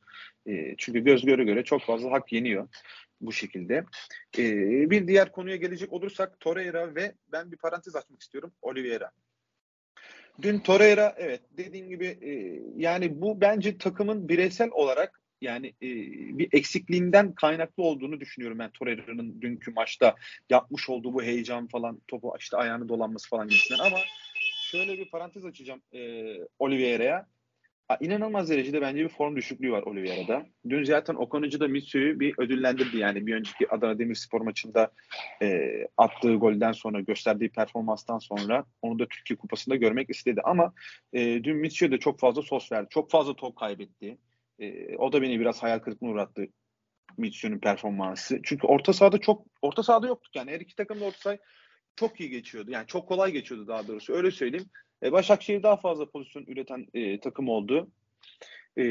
E, 0.48 0.76
çünkü 0.78 1.00
göz 1.00 1.26
göre 1.26 1.44
göre 1.44 1.64
çok 1.64 1.82
fazla 1.82 2.12
hak 2.12 2.34
yeniyor 2.34 2.68
bu 3.22 3.32
şekilde. 3.32 3.86
E, 4.38 4.44
bir 4.90 5.08
diğer 5.08 5.32
konuya 5.32 5.56
gelecek 5.56 5.94
olursak 5.94 6.40
Torreira 6.40 6.96
ve 6.96 7.14
ben 7.32 7.52
bir 7.52 7.58
parantez 7.58 7.96
açmak 7.96 8.22
istiyorum. 8.22 8.52
Oliveira. 8.62 9.12
Dün 10.42 10.60
Torreira 10.60 11.16
evet 11.18 11.42
dediğin 11.58 11.90
gibi 11.90 12.06
e, 12.06 12.62
yani 12.78 13.22
bu 13.22 13.42
bence 13.42 13.78
takımın 13.78 14.30
bireysel 14.30 14.70
olarak 14.72 15.22
yani 15.42 15.68
e, 15.68 15.88
bir 16.38 16.50
eksikliğinden 16.52 17.34
kaynaklı 17.34 17.84
olduğunu 17.84 18.20
düşünüyorum 18.20 18.60
ben 18.60 18.72
Torreira'nın 18.72 19.42
dünkü 19.42 19.72
maçta 19.72 20.16
yapmış 20.50 20.90
olduğu 20.90 21.14
bu 21.14 21.24
heyecan 21.24 21.68
falan 21.68 22.02
topu 22.08 22.36
işte 22.40 22.58
ayağını 22.58 22.90
dolanması 22.90 23.30
falan 23.30 23.48
gibisinden 23.48 23.84
ama 23.84 23.98
şöyle 24.72 24.98
bir 24.98 25.10
parantez 25.10 25.46
açacağım 25.46 25.82
e, 25.94 26.24
Oliveira'ya. 26.60 27.28
İnanılmaz 28.00 28.50
derecede 28.50 28.82
bence 28.82 29.04
bir 29.04 29.10
form 29.10 29.36
düşüklüğü 29.36 29.72
var 29.72 29.84
Oliveira'da. 29.84 30.46
Dün 30.70 30.84
zaten 30.84 31.16
Okan 31.16 31.44
Hoca 31.44 31.60
da 31.60 31.68
Mitsu'yu 31.68 32.20
bir 32.20 32.34
ödüllendirdi. 32.38 32.98
Yani 32.98 33.28
bir 33.28 33.36
önceki 33.36 33.70
Adana 33.70 34.00
Demirspor 34.00 34.42
maçında 34.42 34.92
e, 35.42 35.72
attığı 35.98 36.36
golden 36.36 36.72
sonra 36.72 37.02
gösterdiği 37.02 37.50
performanstan 37.50 38.20
sonra 38.20 38.66
onu 38.82 39.00
da 39.00 39.08
Türkiye 39.08 39.38
Kupası'nda 39.38 39.76
görmek 39.76 40.10
istedi. 40.10 40.42
Ama 40.44 40.74
e, 41.14 41.44
dün 41.44 41.58
Mitsu'ya 41.58 41.92
da 41.92 41.98
çok 41.98 42.20
fazla 42.20 42.42
sos 42.42 42.72
verdi. 42.72 42.88
Çok 42.90 43.12
fazla 43.12 43.36
top 43.36 43.56
kaybetti. 43.56 44.18
E, 44.60 44.96
o 44.98 45.14
da 45.14 45.22
beni 45.22 45.40
biraz 45.40 45.64
hayal 45.64 45.80
kırıklığına 45.80 46.12
uğrattı 46.12 46.48
Mitsu'nun 47.18 47.60
performansı. 47.60 48.40
Çünkü 48.44 48.68
orta 48.68 48.94
sahada 48.94 49.18
çok 49.18 49.46
orta 49.62 49.84
sahada 49.84 50.08
yoktuk 50.08 50.36
yani. 50.36 50.52
Her 50.52 50.60
iki 50.60 50.76
takım 50.76 51.00
da 51.00 51.06
orta 51.06 51.18
saha 51.18 51.38
çok 51.96 52.20
iyi 52.20 52.30
geçiyordu. 52.30 52.72
Yani 52.72 52.88
çok 52.88 53.08
kolay 53.08 53.32
geçiyordu 53.32 53.68
daha 53.68 53.88
doğrusu. 53.88 54.14
Öyle 54.14 54.32
söyleyeyim. 54.32 54.70
E, 55.04 55.12
Başakşehir 55.12 55.64
daha 55.64 55.78
fazla 55.78 56.06
pozisyon 56.06 56.46
üreten 56.48 56.88
e, 56.94 57.20
takım 57.20 57.50
oldu. 57.50 57.88
E, 58.78 58.84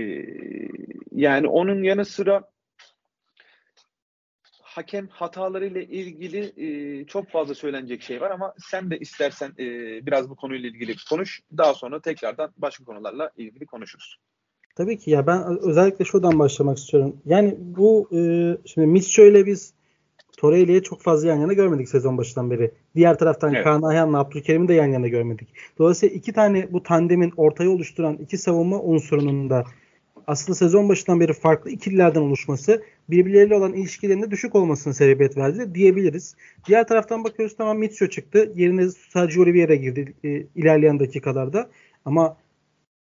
yani 1.13 1.49
onun 1.49 1.83
yanı 1.83 2.05
sıra 2.05 2.51
hakem 4.75 5.09
hatalarıyla 5.09 5.83
ilgili 5.83 6.53
e, 6.57 7.07
çok 7.07 7.29
fazla 7.29 7.55
söylenecek 7.55 8.03
şey 8.03 8.21
var 8.21 8.31
ama 8.31 8.55
sen 8.59 8.91
de 8.91 8.99
istersen 8.99 9.53
e, 9.59 9.67
biraz 10.07 10.31
bu 10.31 10.37
konuyla 10.37 10.69
ilgili 10.69 10.95
konuş. 11.11 11.41
Daha 11.57 11.75
sonra 11.75 12.01
tekrardan 12.01 12.53
başka 12.57 12.85
konularla 12.85 13.31
ilgili 13.37 13.67
konuşuruz. 13.67 14.17
Tabii 14.77 14.99
ki 14.99 15.11
ya 15.11 15.27
ben 15.27 15.59
özellikle 15.61 16.05
şuradan 16.05 16.39
başlamak 16.39 16.79
istiyorum. 16.79 17.17
Yani 17.27 17.55
bu 17.59 18.09
e, 18.13 18.19
şimdi 18.67 18.87
Mis 18.87 19.09
şöyle 19.09 19.47
biz 19.47 19.75
Torreira'yı 20.45 20.83
çok 20.83 21.03
fazla 21.03 21.29
yan 21.29 21.37
yana 21.37 21.53
görmedik 21.53 21.89
sezon 21.89 22.19
başından 22.19 22.51
beri. 22.51 22.71
Diğer 22.97 23.19
taraftan 23.19 23.55
evet. 23.55 23.65
Kaan 23.65 23.83
Ayhan'la 23.83 24.19
Abdülkerim'i 24.19 24.69
de 24.69 24.75
yan 24.75 24.87
yana 24.87 25.09
görmedik. 25.09 25.49
Dolayısıyla 25.79 26.15
iki 26.15 26.33
tane 26.33 26.73
bu 26.73 26.83
tandemin 26.83 27.33
ortaya 27.37 27.71
oluşturan 27.71 28.17
iki 28.17 28.39
savunma 28.39 28.81
unsurunun 28.81 29.51
da 29.51 29.65
aslında 30.27 30.57
sezon 30.57 30.89
başından 30.89 31.21
beri 31.21 31.33
farklı 31.33 31.71
ikililerden 31.71 32.21
oluşması 32.21 32.83
birbirleriyle 33.11 33.55
olan 33.55 33.73
ilişkilerinde 33.73 34.31
düşük 34.31 34.55
olmasına 34.55 34.93
sebebiyet 34.93 35.37
verdi 35.37 35.75
diyebiliriz. 35.75 36.37
Diğer 36.67 36.87
taraftan 36.87 37.25
bakıyoruz 37.25 37.57
tamam 37.57 37.79
Mitchell 37.79 38.09
çıktı. 38.09 38.53
Yerine 38.55 38.89
Sergio 38.89 39.43
Oliveira 39.43 39.75
girdi 39.75 40.15
e, 40.25 40.29
ilerleyen 40.55 41.01
dakikalarda. 41.01 41.71
Ama 42.05 42.37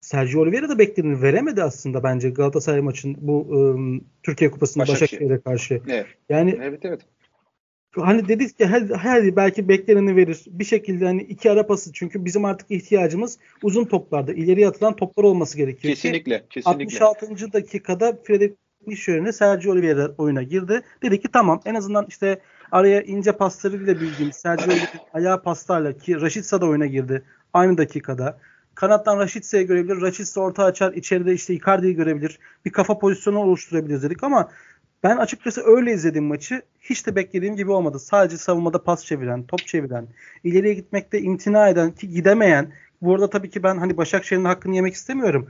Sergio 0.02 0.42
Oliveira 0.42 0.70
da 0.70 0.80
bekleneni 0.80 1.22
veremedi 1.22 1.64
aslında 1.64 2.04
bence 2.04 2.30
Galatasaray 2.30 2.82
maçın 2.82 3.18
bu 3.20 3.48
e, 3.52 3.60
Türkiye 4.24 4.52
Kupası'nda 4.52 4.88
Başakşehir'e 4.88 5.40
karşı. 5.42 5.82
Evet. 5.88 6.06
Yani 6.30 6.60
evet 6.62 6.86
evet 6.86 7.02
hani 7.96 8.28
dedik 8.28 8.58
ki 8.58 8.66
her, 8.66 8.82
her 8.82 9.36
belki 9.36 9.68
bekleneni 9.68 10.16
verir. 10.16 10.44
Bir 10.48 10.66
şekilde 10.66 11.06
hani 11.06 11.22
iki 11.22 11.52
ara 11.52 11.68
pası 11.68 11.94
çünkü 11.94 12.26
bizim 12.26 12.46
artık 12.46 12.72
ihtiyacımız 12.72 13.38
uzun 13.64 13.86
toplarda 13.86 14.34
ileriye 14.34 14.68
atılan 14.68 14.96
toplar 14.96 15.24
olması 15.24 15.58
gerekiyor. 15.58 15.94
Kesinlikle. 15.94 16.46
kesinlikle. 16.50 17.06
66. 17.06 17.54
dakikada 17.54 18.18
Fredrik 18.24 18.58
Mişör'üne 18.86 19.32
Sergio 19.32 19.72
Oliveira 19.72 20.12
oyuna 20.18 20.44
girdi. 20.44 20.82
Dedi 21.02 21.22
ki 21.22 21.28
tamam 21.34 21.62
en 21.66 21.76
azından 21.76 22.06
işte 22.10 22.42
araya 22.72 23.02
ince 23.02 23.32
paslarıyla 23.32 23.96
bildiğimiz 23.96 24.36
Sergio 24.36 24.66
Oliveira'nın 24.66 25.02
ayağı 25.14 25.44
paslarla 25.44 25.98
ki 25.98 26.22
Raşitsa 26.22 26.62
da 26.62 26.66
oyuna 26.66 26.86
girdi 26.86 27.24
aynı 27.54 27.78
dakikada. 27.78 28.40
Kanattan 28.76 29.20
Raşitsa'yı 29.20 29.68
görebilir. 29.68 30.02
Raşitsa 30.02 30.42
orta 30.42 30.64
açar. 30.64 30.94
içeride 30.94 31.34
işte 31.34 31.54
Icardi'yi 31.54 31.96
görebilir. 31.96 32.40
Bir 32.66 32.72
kafa 32.72 33.00
pozisyonu 33.00 33.40
oluşturabilir 33.40 34.02
dedik 34.02 34.24
ama 34.24 34.50
ben 35.04 35.18
açıkçası 35.18 35.62
öyle 35.66 35.94
izledim 35.94 36.24
maçı. 36.24 36.62
Hiç 36.80 37.08
de 37.08 37.16
beklediğim 37.16 37.56
gibi 37.56 37.72
olmadı. 37.72 38.00
Sadece 38.00 38.38
savunmada 38.38 38.84
pas 38.84 39.06
çeviren, 39.06 39.44
top 39.44 39.68
çeviren, 39.68 40.08
ileriye 40.44 40.74
gitmekte 40.74 41.22
imtina 41.22 41.70
eden 41.70 41.92
ki 41.92 42.10
gidemeyen. 42.10 42.74
Bu 43.02 43.14
arada 43.14 43.30
tabii 43.30 43.50
ki 43.50 43.64
ben 43.64 43.78
hani 43.78 43.98
Başakşehir'in 43.98 44.46
hakkını 44.46 44.76
yemek 44.76 44.94
istemiyorum. 44.94 45.48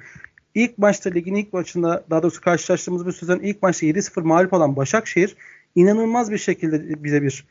İlk 0.55 0.77
maçta 0.77 1.09
ligin 1.09 1.35
ilk 1.35 1.53
maçında 1.53 2.05
daha 2.09 2.23
doğrusu 2.23 2.41
karşılaştığımız 2.41 3.07
bir 3.07 3.11
sezon 3.11 3.39
ilk 3.39 3.63
maçta 3.63 3.85
7-0 3.85 4.21
mağlup 4.21 4.53
olan 4.53 4.75
Başakşehir 4.75 5.35
inanılmaz 5.75 6.31
bir 6.31 6.37
şekilde 6.37 7.03
bize 7.03 7.21
bir 7.21 7.47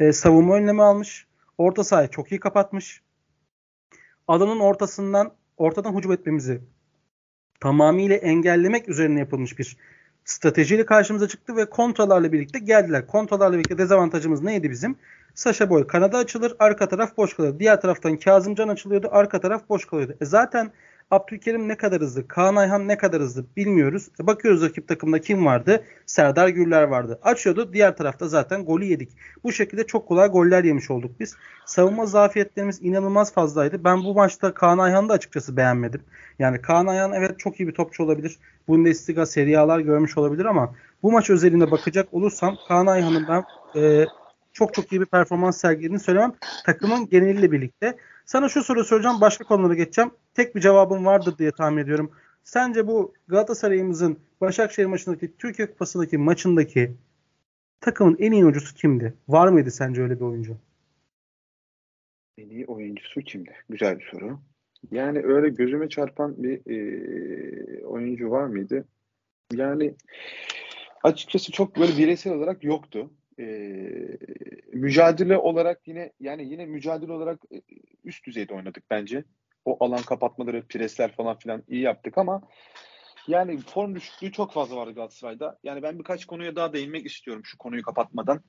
e, 0.00 0.12
savunma 0.12 0.54
önlemi 0.54 0.82
almış. 0.82 1.26
Orta 1.58 1.84
sahayı 1.84 2.08
çok 2.08 2.32
iyi 2.32 2.40
kapatmış. 2.40 3.02
Alanın 4.28 4.60
ortasından 4.60 5.32
ortadan 5.56 5.96
hücum 5.96 6.12
etmemizi 6.12 6.60
tamamıyla 7.60 8.16
engellemek 8.16 8.88
üzerine 8.88 9.18
yapılmış 9.18 9.58
bir 9.58 9.76
stratejiyle 10.30 10.86
karşımıza 10.86 11.28
çıktı 11.28 11.56
ve 11.56 11.70
kontralarla 11.70 12.32
birlikte 12.32 12.58
geldiler. 12.58 13.06
Kontralarla 13.06 13.54
birlikte 13.54 13.78
dezavantajımız 13.78 14.42
neydi 14.42 14.70
bizim? 14.70 14.96
Saşa 15.34 15.70
Boy 15.70 15.86
kanada 15.86 16.18
açılır, 16.18 16.54
arka 16.58 16.88
taraf 16.88 17.16
boş 17.16 17.34
kalır. 17.34 17.58
Diğer 17.58 17.80
taraftan 17.80 18.16
Kazımcan 18.16 18.68
açılıyordu, 18.68 19.08
arka 19.10 19.40
taraf 19.40 19.68
boş 19.68 19.84
kalıyordu. 19.84 20.14
E 20.20 20.24
zaten 20.24 20.70
Abdülkerim 21.10 21.68
ne 21.68 21.76
kadar 21.76 22.00
hızlı, 22.00 22.28
Kaan 22.28 22.56
Ayhan 22.56 22.88
ne 22.88 22.96
kadar 22.98 23.22
hızlı 23.22 23.44
bilmiyoruz. 23.56 24.08
E 24.20 24.26
bakıyoruz 24.26 24.62
rakip 24.62 24.88
takımda 24.88 25.20
kim 25.20 25.46
vardı? 25.46 25.84
Serdar 26.06 26.48
Gürler 26.48 26.82
vardı. 26.82 27.18
Açıyordu. 27.22 27.72
Diğer 27.72 27.96
tarafta 27.96 28.28
zaten 28.28 28.64
golü 28.64 28.84
yedik. 28.84 29.10
Bu 29.44 29.52
şekilde 29.52 29.86
çok 29.86 30.08
kolay 30.08 30.28
goller 30.28 30.64
yemiş 30.64 30.90
olduk 30.90 31.10
biz. 31.20 31.36
Savunma 31.66 32.06
zafiyetlerimiz 32.06 32.82
inanılmaz 32.82 33.32
fazlaydı. 33.32 33.84
Ben 33.84 34.04
bu 34.04 34.14
maçta 34.14 34.54
Kaan 34.54 34.78
Ayhan'ı 34.78 35.08
da 35.08 35.12
açıkçası 35.12 35.56
beğenmedim. 35.56 36.02
Yani 36.38 36.62
Kaan 36.62 36.86
Ayhan 36.86 37.12
evet 37.12 37.38
çok 37.38 37.60
iyi 37.60 37.68
bir 37.68 37.74
topçu 37.74 38.04
olabilir. 38.04 38.38
Bundesliga 38.68 39.26
seriyalar 39.26 39.80
görmüş 39.80 40.18
olabilir 40.18 40.44
ama 40.44 40.74
bu 41.02 41.12
maç 41.12 41.30
özelinde 41.30 41.70
bakacak 41.70 42.14
olursam 42.14 42.56
Kaan 42.68 42.86
Ayhan'ın 42.86 43.26
ben 43.28 43.44
e, 43.80 44.06
çok 44.52 44.74
çok 44.74 44.92
iyi 44.92 45.00
bir 45.00 45.06
performans 45.06 45.60
sergilediğini 45.60 46.00
söylemem. 46.00 46.32
Takımın 46.66 47.08
geneliyle 47.08 47.52
birlikte. 47.52 47.96
Sana 48.30 48.48
şu 48.48 48.62
soru 48.62 48.84
soracağım. 48.84 49.20
Başka 49.20 49.44
konulara 49.44 49.74
geçeceğim. 49.74 50.10
Tek 50.34 50.54
bir 50.54 50.60
cevabım 50.60 51.06
vardır 51.06 51.38
diye 51.38 51.52
tahmin 51.52 51.82
ediyorum. 51.82 52.10
Sence 52.44 52.86
bu 52.86 53.14
Galatasaray'ımızın 53.28 54.18
Başakşehir 54.40 54.86
maçındaki 54.86 55.36
Türkiye 55.36 55.70
Kupası'ndaki 55.70 56.18
maçındaki 56.18 56.92
takımın 57.80 58.16
en 58.18 58.32
iyi 58.32 58.44
oyuncusu 58.44 58.74
kimdi? 58.74 59.14
Var 59.28 59.48
mıydı 59.48 59.70
sence 59.70 60.02
öyle 60.02 60.16
bir 60.16 60.24
oyuncu? 60.24 60.56
En 62.38 62.48
iyi 62.50 62.66
oyuncusu 62.66 63.20
kimdi? 63.20 63.54
Güzel 63.68 63.98
bir 63.98 64.10
soru. 64.12 64.38
Yani 64.90 65.18
öyle 65.24 65.48
gözüme 65.48 65.88
çarpan 65.88 66.42
bir 66.42 66.60
e, 66.70 67.84
oyuncu 67.84 68.30
var 68.30 68.46
mıydı? 68.46 68.84
Yani 69.52 69.94
açıkçası 71.02 71.52
çok 71.52 71.76
böyle 71.76 71.98
bireysel 71.98 72.32
olarak 72.32 72.64
yoktu 72.64 73.10
e, 73.40 73.46
mücadele 74.72 75.36
olarak 75.36 75.88
yine 75.88 76.12
yani 76.20 76.48
yine 76.48 76.66
mücadele 76.66 77.12
olarak 77.12 77.40
üst 78.04 78.26
düzeyde 78.26 78.54
oynadık 78.54 78.84
bence. 78.90 79.24
O 79.64 79.84
alan 79.84 80.02
kapatmaları, 80.02 80.66
presler 80.66 81.12
falan 81.12 81.38
filan 81.38 81.62
iyi 81.68 81.82
yaptık 81.82 82.18
ama 82.18 82.42
yani 83.28 83.58
form 83.58 83.94
düşüklüğü 83.94 84.32
çok 84.32 84.52
fazla 84.52 84.76
vardı 84.76 84.94
Galatasaray'da. 84.94 85.58
Yani 85.64 85.82
ben 85.82 85.98
birkaç 85.98 86.24
konuya 86.24 86.56
daha 86.56 86.72
değinmek 86.72 87.06
istiyorum 87.06 87.42
şu 87.44 87.58
konuyu 87.58 87.82
kapatmadan. 87.82 88.40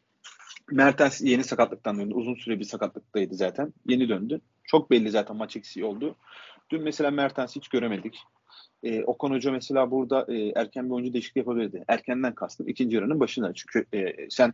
Mertens 0.71 1.21
yeni 1.21 1.43
sakatlıktan 1.43 1.99
döndü. 1.99 2.13
Uzun 2.13 2.35
süre 2.35 2.59
bir 2.59 2.63
sakatlıktaydı 2.63 3.35
zaten. 3.35 3.73
Yeni 3.87 4.09
döndü. 4.09 4.41
Çok 4.63 4.91
belli 4.91 5.09
zaten 5.09 5.35
maç 5.35 5.55
eksiği 5.57 5.85
oldu. 5.85 6.15
Dün 6.69 6.83
mesela 6.83 7.11
Mertens'i 7.11 7.55
hiç 7.55 7.67
göremedik. 7.67 8.19
E, 8.83 9.03
Okan 9.03 9.31
Hoca 9.31 9.51
mesela 9.51 9.91
burada 9.91 10.25
e, 10.29 10.51
erken 10.55 10.85
bir 10.85 10.93
oyuncu 10.95 11.13
değişikliği 11.13 11.39
yapabilirdi. 11.39 11.83
Erkenden 11.87 12.35
kastım 12.35 12.67
ikinci 12.67 12.95
yarının 12.95 13.19
başında. 13.19 13.53
Çünkü 13.53 13.85
e, 13.93 14.29
sen 14.29 14.53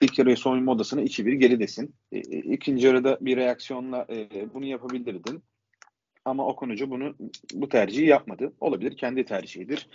ilk 0.00 0.18
yarıya 0.18 0.36
soyunma 0.36 0.72
odasına 0.72 1.02
2-1 1.02 1.32
geridesin. 1.32 1.94
E, 2.12 2.18
e, 2.18 2.38
ikinci 2.38 2.86
yarıda 2.86 3.18
bir 3.20 3.36
reaksiyonla 3.36 4.06
e, 4.10 4.28
bunu 4.54 4.64
yapabilirdin. 4.64 5.42
Ama 6.24 6.46
Okan 6.46 6.70
Hoca 6.70 6.90
bunu 6.90 7.14
bu 7.54 7.68
tercihi 7.68 8.06
yapmadı. 8.06 8.52
Olabilir. 8.60 8.96
Kendi 8.96 9.24
tercihidir. 9.24 9.88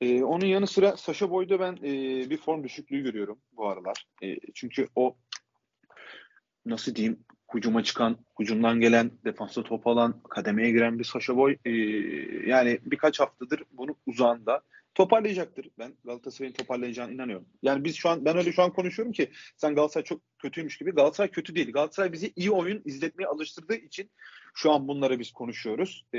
Ee, 0.00 0.22
onun 0.22 0.46
yanı 0.46 0.66
sıra 0.66 0.96
Sasha 0.96 1.30
Boy'da 1.30 1.60
ben 1.60 1.72
e, 1.72 2.30
bir 2.30 2.36
form 2.36 2.64
düşüklüğü 2.64 3.02
görüyorum 3.02 3.38
bu 3.52 3.68
aralar. 3.68 4.06
E, 4.22 4.36
çünkü 4.54 4.88
o 4.96 5.16
nasıl 6.66 6.94
diyeyim 6.94 7.24
hücuma 7.54 7.84
çıkan, 7.84 8.16
hücumdan 8.40 8.80
gelen, 8.80 9.10
defansa 9.24 9.62
top 9.62 9.86
alan, 9.86 10.20
kademeye 10.30 10.70
giren 10.70 10.98
bir 10.98 11.04
Sasha 11.04 11.36
Boy 11.36 11.56
e, 11.64 11.70
yani 12.50 12.78
birkaç 12.82 13.20
haftadır 13.20 13.62
bunu 13.72 13.96
uzağında 14.06 14.62
toparlayacaktır. 14.94 15.70
Ben 15.78 15.94
Galatasaray'ın 16.04 16.54
toparlayacağına 16.54 17.12
inanıyorum. 17.12 17.46
Yani 17.62 17.84
biz 17.84 17.96
şu 17.96 18.08
an 18.08 18.24
ben 18.24 18.36
öyle 18.36 18.52
şu 18.52 18.62
an 18.62 18.72
konuşuyorum 18.72 19.12
ki 19.12 19.30
sen 19.56 19.74
Galatasaray 19.74 20.04
çok 20.04 20.20
kötüymüş 20.38 20.78
gibi. 20.78 20.90
Galatasaray 20.90 21.30
kötü 21.30 21.54
değil. 21.54 21.72
Galatasaray 21.72 22.12
bizi 22.12 22.32
iyi 22.36 22.50
oyun 22.50 22.82
izletmeye 22.84 23.26
alıştırdığı 23.26 23.74
için 23.74 24.10
şu 24.54 24.72
an 24.72 24.88
bunları 24.88 25.18
biz 25.18 25.32
konuşuyoruz. 25.32 26.04
Ee, 26.14 26.18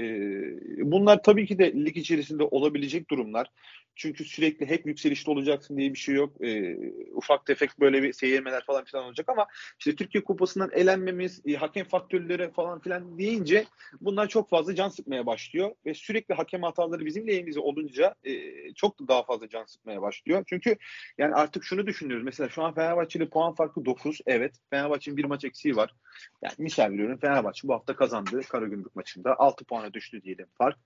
bunlar 0.92 1.24
tabii 1.24 1.48
ki 1.48 1.60
de 1.60 1.74
lig 1.74 1.98
içerisinde 1.98 2.44
olabilecek 2.44 3.10
durumlar. 3.10 3.48
Çünkü 3.96 4.26
sürekli 4.26 4.66
hep 4.66 4.86
yükselişte 4.86 5.32
olacaksın 5.32 5.78
diye 5.78 5.94
bir 5.94 5.98
şey 6.00 6.16
yok. 6.16 6.46
E, 6.46 6.78
ufak 7.14 7.46
tefek 7.46 7.80
böyle 7.80 8.04
bir 8.04 8.14
seyirmeler 8.14 8.66
falan 8.66 8.84
filan 8.84 9.06
olacak 9.06 9.30
ama 9.30 9.48
işte 9.80 9.96
Türkiye 9.96 10.24
Kupası'ndan 10.24 10.70
elenmemiz, 10.74 11.42
e, 11.46 11.54
hakem 11.54 11.86
faktörleri 11.86 12.52
falan 12.52 12.80
filan 12.80 13.18
deyince 13.18 13.66
bunlar 14.02 14.28
çok 14.28 14.50
fazla 14.50 14.76
can 14.76 14.90
sıkmaya 14.90 15.26
başlıyor 15.26 15.72
ve 15.86 15.94
sürekli 15.94 16.36
hakem 16.36 16.64
hataları 16.64 17.06
bizim 17.06 17.28
lehimize 17.28 17.60
olunca 17.60 18.16
e, 18.24 18.34
çok 18.74 19.08
daha 19.08 19.24
fazla 19.24 19.50
can 19.50 19.66
sıkmaya 19.66 20.02
başlıyor. 20.02 20.44
Çünkü 20.48 20.76
yani 21.18 21.36
artık 21.36 21.64
şunu 21.64 21.88
düşünüyoruz. 21.88 22.26
Mesela 22.26 22.50
şu 22.50 22.64
an 22.64 22.74
Fenerbahçe'li 22.74 23.30
puan 23.30 23.56
farkı 23.56 23.86
9. 23.86 24.20
Evet. 24.26 24.56
Fenerbahçe'nin 24.70 25.18
bir 25.18 25.26
maç 25.26 25.46
eksiği 25.46 25.76
var. 25.76 25.96
Yani 26.44 26.54
misal 26.58 26.92
veriyorum 26.92 27.18
Fenerbahçe 27.18 27.68
bu 27.68 27.74
hafta 27.74 27.96
kazandı 27.96 28.21
Karagümrük 28.50 28.96
maçında. 28.96 29.40
6 29.40 29.66
puana 29.66 29.94
düştü 29.94 30.24
diyelim 30.24 30.48
fark. 30.58 30.78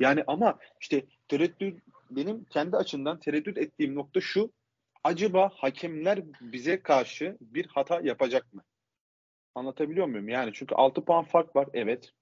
Yani 0.00 0.24
ama 0.26 0.58
işte 0.80 1.04
tereddüt 1.28 1.78
benim 2.10 2.44
kendi 2.44 2.76
açımdan 2.76 3.20
tereddüt 3.20 3.58
ettiğim 3.58 3.94
nokta 3.94 4.20
şu. 4.20 4.52
Acaba 5.04 5.50
hakemler 5.54 6.20
bize 6.40 6.82
karşı 6.82 7.36
bir 7.40 7.66
hata 7.66 8.00
yapacak 8.00 8.54
mı? 8.54 8.62
Anlatabiliyor 9.54 10.06
muyum? 10.06 10.28
Yani 10.28 10.50
çünkü 10.54 10.74
6 10.74 11.04
puan 11.04 11.24
fark 11.24 11.56
var. 11.56 11.68
Evet. 11.72 12.12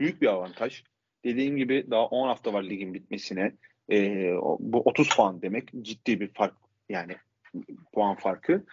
Büyük 0.00 0.22
bir 0.22 0.26
avantaj. 0.26 0.82
Dediğim 1.24 1.56
gibi 1.56 1.86
daha 1.90 2.06
10 2.06 2.28
hafta 2.28 2.52
var 2.52 2.62
ligin 2.62 2.94
bitmesine. 2.94 3.52
Ee, 3.90 4.32
bu 4.58 4.80
30 4.80 5.16
puan 5.16 5.42
demek 5.42 5.70
ciddi 5.82 6.20
bir 6.20 6.32
fark 6.34 6.54
yani 6.88 7.16
puan 7.92 8.16
farkı. 8.16 8.64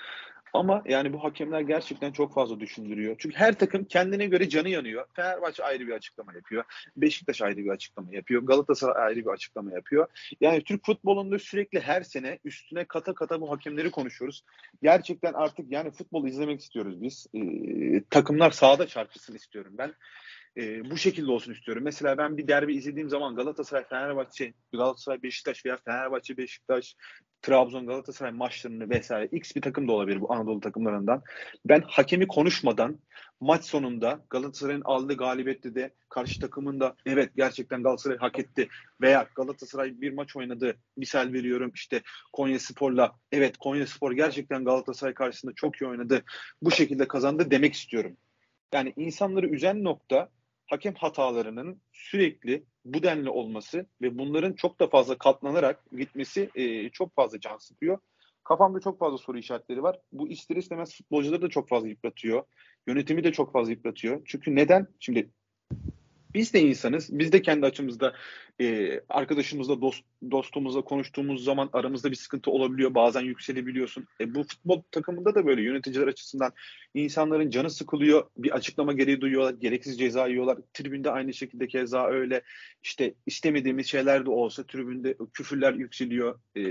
Ama 0.54 0.84
yani 0.86 1.14
bu 1.14 1.24
hakemler 1.24 1.62
gerçekten 1.62 2.12
çok 2.12 2.34
fazla 2.34 2.60
düşündürüyor. 2.60 3.16
Çünkü 3.20 3.36
her 3.36 3.54
takım 3.54 3.86
kendine 3.86 4.26
göre 4.26 4.50
canı 4.50 4.70
yanıyor. 4.70 5.06
Fenerbahçe 5.14 5.64
ayrı 5.64 5.88
bir 5.88 5.94
açıklama 5.94 6.34
yapıyor. 6.34 6.64
Beşiktaş 6.98 7.42
ayrı 7.42 7.58
bir 7.58 7.70
açıklama 7.70 8.16
yapıyor. 8.16 8.42
Galatasaray 8.42 9.04
ayrı 9.04 9.20
bir 9.20 9.32
açıklama 9.32 9.72
yapıyor. 9.72 10.08
Yani 10.42 10.64
Türk 10.64 10.86
futbolunda 10.86 11.40
sürekli 11.40 11.80
her 11.80 12.02
sene 12.02 12.40
üstüne 12.46 12.86
kata 12.86 13.14
kata 13.14 13.42
bu 13.42 13.52
hakemleri 13.52 13.92
konuşuyoruz. 13.92 14.44
Gerçekten 14.84 15.34
artık 15.34 15.72
yani 15.72 15.92
futbol 15.92 16.28
izlemek 16.28 16.62
istiyoruz 16.62 17.02
biz. 17.02 17.28
Ee, 17.34 18.04
takımlar 18.10 18.52
sahada 18.52 18.88
çarpışsın 18.88 19.36
istiyorum 19.36 19.74
ben 19.78 19.94
e, 20.58 20.92
bu 20.92 20.98
şekilde 20.98 21.32
olsun 21.32 21.54
istiyorum. 21.54 21.84
Mesela 21.84 22.18
ben 22.18 22.38
bir 22.38 22.48
derbi 22.48 22.76
izlediğim 22.76 23.10
zaman 23.10 23.36
Galatasaray, 23.36 23.88
Fenerbahçe, 23.88 24.54
Galatasaray, 24.74 25.24
Beşiktaş 25.24 25.66
veya 25.66 25.78
Fenerbahçe, 25.78 26.38
Beşiktaş, 26.38 26.96
Trabzon, 27.42 27.88
Galatasaray 27.88 28.32
maçlarını 28.32 28.90
vesaire 28.90 29.30
X 29.32 29.56
bir 29.56 29.62
takım 29.62 29.88
da 29.88 29.92
olabilir 29.92 30.22
bu 30.22 30.34
Anadolu 30.34 30.60
takımlarından. 30.60 31.22
Ben 31.66 31.84
hakemi 31.88 32.28
konuşmadan 32.28 33.00
maç 33.40 33.66
sonunda 33.66 34.26
Galatasaray'ın 34.30 34.82
aldığı 34.86 35.18
galibiyette 35.18 35.76
de 35.76 35.94
karşı 36.10 36.40
takımın 36.40 36.80
da 36.80 36.96
evet 37.06 37.32
gerçekten 37.36 37.84
Galatasaray 37.84 38.18
hak 38.18 38.40
etti 38.40 38.68
veya 39.02 39.28
Galatasaray 39.36 40.02
bir 40.02 40.14
maç 40.14 40.36
oynadı. 40.36 40.78
Misal 40.98 41.34
veriyorum 41.34 41.72
işte 41.76 42.02
Konya 42.34 42.60
Spor'la 42.60 43.16
evet 43.32 43.58
Konya 43.58 43.88
Spor 43.88 44.12
gerçekten 44.12 44.66
Galatasaray 44.66 45.14
karşısında 45.14 45.54
çok 45.56 45.82
iyi 45.82 45.88
oynadı. 45.88 46.24
Bu 46.62 46.72
şekilde 46.72 47.08
kazandı 47.08 47.52
demek 47.52 47.74
istiyorum. 47.74 48.18
Yani 48.74 48.94
insanları 48.98 49.48
üzen 49.48 49.84
nokta 49.84 50.30
hakem 50.72 50.94
hatalarının 50.94 51.82
sürekli 51.92 52.66
bu 52.86 53.04
denli 53.04 53.30
olması 53.30 53.86
ve 54.02 54.18
bunların 54.18 54.54
çok 54.54 54.80
da 54.80 54.88
fazla 54.88 55.18
katlanarak 55.18 55.84
gitmesi 55.98 56.50
e, 56.56 56.90
çok 56.90 57.16
fazla 57.16 57.40
can 57.40 57.58
sıkıyor. 57.58 57.98
Kafamda 58.44 58.80
çok 58.80 59.00
fazla 59.00 59.18
soru 59.18 59.38
işaretleri 59.38 59.84
var. 59.84 60.00
Bu 60.12 60.28
ister 60.30 60.56
istemez 60.56 60.98
futbolcuları 60.98 61.42
da 61.42 61.50
çok 61.50 61.70
fazla 61.70 61.88
yıpratıyor. 61.88 62.44
Yönetimi 62.88 63.24
de 63.24 63.32
çok 63.32 63.54
fazla 63.54 63.72
yıpratıyor. 63.72 64.22
Çünkü 64.26 64.56
neden? 64.56 64.88
Şimdi 65.00 65.30
biz 66.34 66.54
de 66.54 66.62
insanız. 66.62 67.20
Biz 67.20 67.32
de 67.32 67.42
kendi 67.42 67.66
açımızda 67.66 68.14
e, 68.62 69.00
arkadaşımızla, 69.10 69.82
dost, 69.82 70.04
dostumuzla 70.32 70.82
konuştuğumuz 70.82 71.44
zaman 71.44 71.70
aramızda 71.74 72.12
bir 72.12 72.16
sıkıntı 72.16 72.52
olabiliyor. 72.52 72.96
Bazen 72.96 73.22
yükselebiliyorsun. 73.22 74.08
E, 74.22 74.36
bu 74.36 74.44
futbol 74.44 74.82
takımında 74.92 75.36
da 75.36 75.46
böyle 75.46 75.62
yöneticiler 75.62 76.08
açısından 76.08 76.52
insanların 76.94 77.50
canı 77.50 77.70
sıkılıyor. 77.70 78.30
Bir 78.38 78.52
açıklama 78.52 78.94
gereği 78.94 79.22
duyuyorlar. 79.22 79.54
Gereksiz 79.54 80.00
ceza 80.00 80.28
yiyorlar. 80.28 80.58
Tribünde 80.74 81.12
aynı 81.12 81.34
şekilde 81.34 81.68
keza 81.68 82.08
öyle. 82.08 82.42
İşte 82.84 83.14
istemediğimiz 83.26 83.88
şeyler 83.88 84.26
de 84.26 84.30
olsa 84.30 84.64
tribünde 84.68 85.18
küfürler 85.34 85.74
yükseliyor. 85.74 86.40
E, 86.58 86.64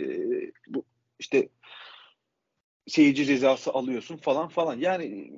bu 0.67 0.85
işte 1.19 1.49
seyirci 2.87 3.27
cezası 3.27 3.71
alıyorsun 3.71 4.17
falan 4.17 4.49
falan. 4.49 4.79
Yani 4.79 5.31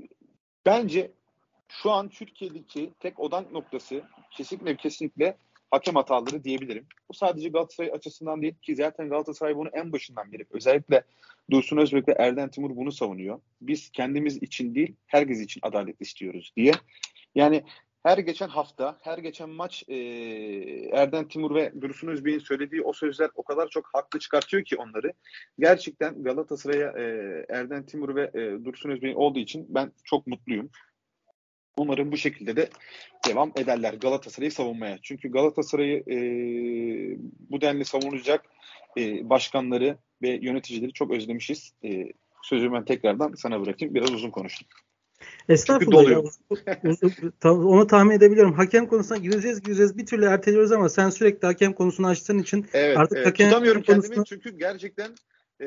bence 0.67 1.13
şu 1.83 1.91
an 1.91 2.09
Türkiye'deki 2.09 2.91
tek 3.01 3.21
odak 3.21 3.53
noktası 3.53 4.03
kesinlikle 4.31 4.77
kesinlikle 4.77 5.37
hakem 5.71 5.95
hataları 5.95 6.45
diyebilirim. 6.45 6.87
Bu 7.09 7.15
sadece 7.15 7.49
Galatasaray 7.49 7.91
açısından 7.93 8.43
değil 8.43 8.55
ki 8.63 8.77
zaten 8.77 9.09
Galatasaray 9.09 9.57
bunu 9.57 9.69
en 9.73 9.93
başından 9.93 10.33
beri 10.33 10.47
özellikle 10.51 11.03
Dursun 11.51 11.77
Özbek 11.77 12.09
ve 12.09 12.13
Erden 12.13 12.51
Timur 12.51 12.77
bunu 12.77 12.93
savunuyor. 12.93 13.41
Biz 13.61 13.91
kendimiz 13.91 14.43
için 14.43 14.75
değil 14.75 14.97
herkes 15.07 15.41
için 15.41 15.61
adalet 15.65 16.01
istiyoruz 16.01 16.53
diye. 16.57 16.73
Yani 17.35 17.63
her 18.03 18.19
geçen 18.19 18.49
hafta, 18.49 18.99
her 19.03 19.19
geçen 19.19 19.51
maç 19.51 19.85
e, 19.89 19.97
Erden 20.93 21.29
Timur 21.29 21.55
ve 21.55 21.73
Dursun 21.81 22.09
Özbey'in 22.09 22.39
söylediği 22.39 22.83
o 22.83 22.93
sözler 22.93 23.31
o 23.35 23.43
kadar 23.43 23.69
çok 23.69 23.89
haklı 23.93 24.19
çıkartıyor 24.19 24.65
ki 24.65 24.77
onları. 24.77 25.13
Gerçekten 25.59 26.23
Galatasaray'a 26.23 26.93
e, 26.99 27.05
Erden 27.49 27.87
Timur 27.87 28.15
ve 28.15 28.31
e, 28.35 28.65
Dursun 28.65 28.91
Özbey'in 28.91 29.15
olduğu 29.15 29.39
için 29.39 29.67
ben 29.69 29.93
çok 30.05 30.27
mutluyum. 30.27 30.71
Umarım 31.77 32.13
bu 32.13 32.17
şekilde 32.17 32.57
de 32.57 32.69
devam 33.29 33.53
ederler 33.57 33.95
Galatasaray'ı 33.95 34.53
savunmaya. 34.53 34.99
Çünkü 35.03 35.31
Galatasaray'ı 35.31 35.99
e, 35.99 36.17
bu 37.51 37.61
denli 37.61 37.85
savunacak 37.85 38.45
e, 38.99 39.31
başkanları 39.31 39.97
ve 40.23 40.29
yöneticileri 40.43 40.93
çok 40.93 41.11
özlemişiz. 41.11 41.73
E, 41.85 42.13
sözü 42.43 42.73
ben 42.73 42.85
tekrardan 42.85 43.35
sana 43.37 43.61
bırakayım. 43.61 43.95
Biraz 43.95 44.11
uzun 44.11 44.31
konuştum. 44.31 44.69
Estağfurullah. 45.49 46.11
Ya, 47.45 47.53
onu 47.53 47.87
tahmin 47.87 48.17
edebiliyorum. 48.17 48.53
Hakem 48.53 48.87
konusuna 48.87 49.19
gireceğiz 49.19 49.63
gireceğiz 49.63 49.99
bir 49.99 50.07
türlü 50.07 50.25
erteliyoruz 50.25 50.73
ama 50.73 50.89
sen 50.89 51.11
sürekli 51.11 51.47
hakem 51.47 51.73
konusunu 51.73 52.07
açtığın 52.07 52.39
için 52.39 52.67
evet, 52.73 52.97
artık 52.99 53.17
evet. 53.17 53.27
hakem 53.27 53.49
tutamıyorum 53.49 53.83
konusunu... 53.83 54.09
kendimi 54.09 54.27
çünkü 54.27 54.59
gerçekten 54.59 55.15
e, 55.61 55.67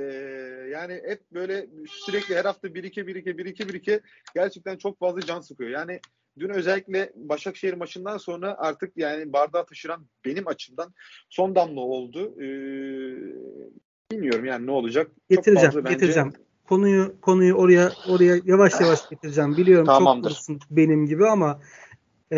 yani 0.71 1.01
hep 1.05 1.31
böyle 1.31 1.67
sürekli 1.87 2.35
her 2.35 2.45
hafta 2.45 2.73
bir 2.73 2.83
iki 2.83 3.07
bir 3.07 3.15
iki 3.15 3.37
bir 3.37 3.45
iki 3.45 3.69
bir 3.69 3.73
iki 3.73 4.01
gerçekten 4.35 4.77
çok 4.77 4.99
fazla 4.99 5.21
can 5.21 5.41
sıkıyor. 5.41 5.69
Yani 5.69 5.99
dün 6.39 6.49
özellikle 6.49 7.11
Başakşehir 7.15 7.73
maçından 7.73 8.17
sonra 8.17 8.55
artık 8.57 8.97
yani 8.97 9.33
bardağı 9.33 9.65
taşıran 9.65 10.05
benim 10.25 10.47
açımdan 10.47 10.93
son 11.29 11.55
damla 11.55 11.81
oldu. 11.81 12.41
Ee, 12.41 12.45
bilmiyorum 14.11 14.45
yani 14.45 14.65
ne 14.65 14.71
olacak. 14.71 15.11
Getireceğim, 15.29 15.71
çok 15.71 15.83
fazla 15.83 15.89
getireceğim. 15.91 16.29
Bence 16.33 16.45
konuyu 16.69 17.21
konuyu 17.21 17.53
oraya 17.53 17.91
oraya 18.09 18.41
yavaş 18.45 18.81
yavaş 18.81 19.09
getireceğim. 19.09 19.57
Biliyorum 19.57 19.85
Tamamdır. 19.85 20.43
çok 20.47 20.57
benim 20.69 21.05
gibi 21.05 21.27
ama 21.27 21.61
e, 22.31 22.37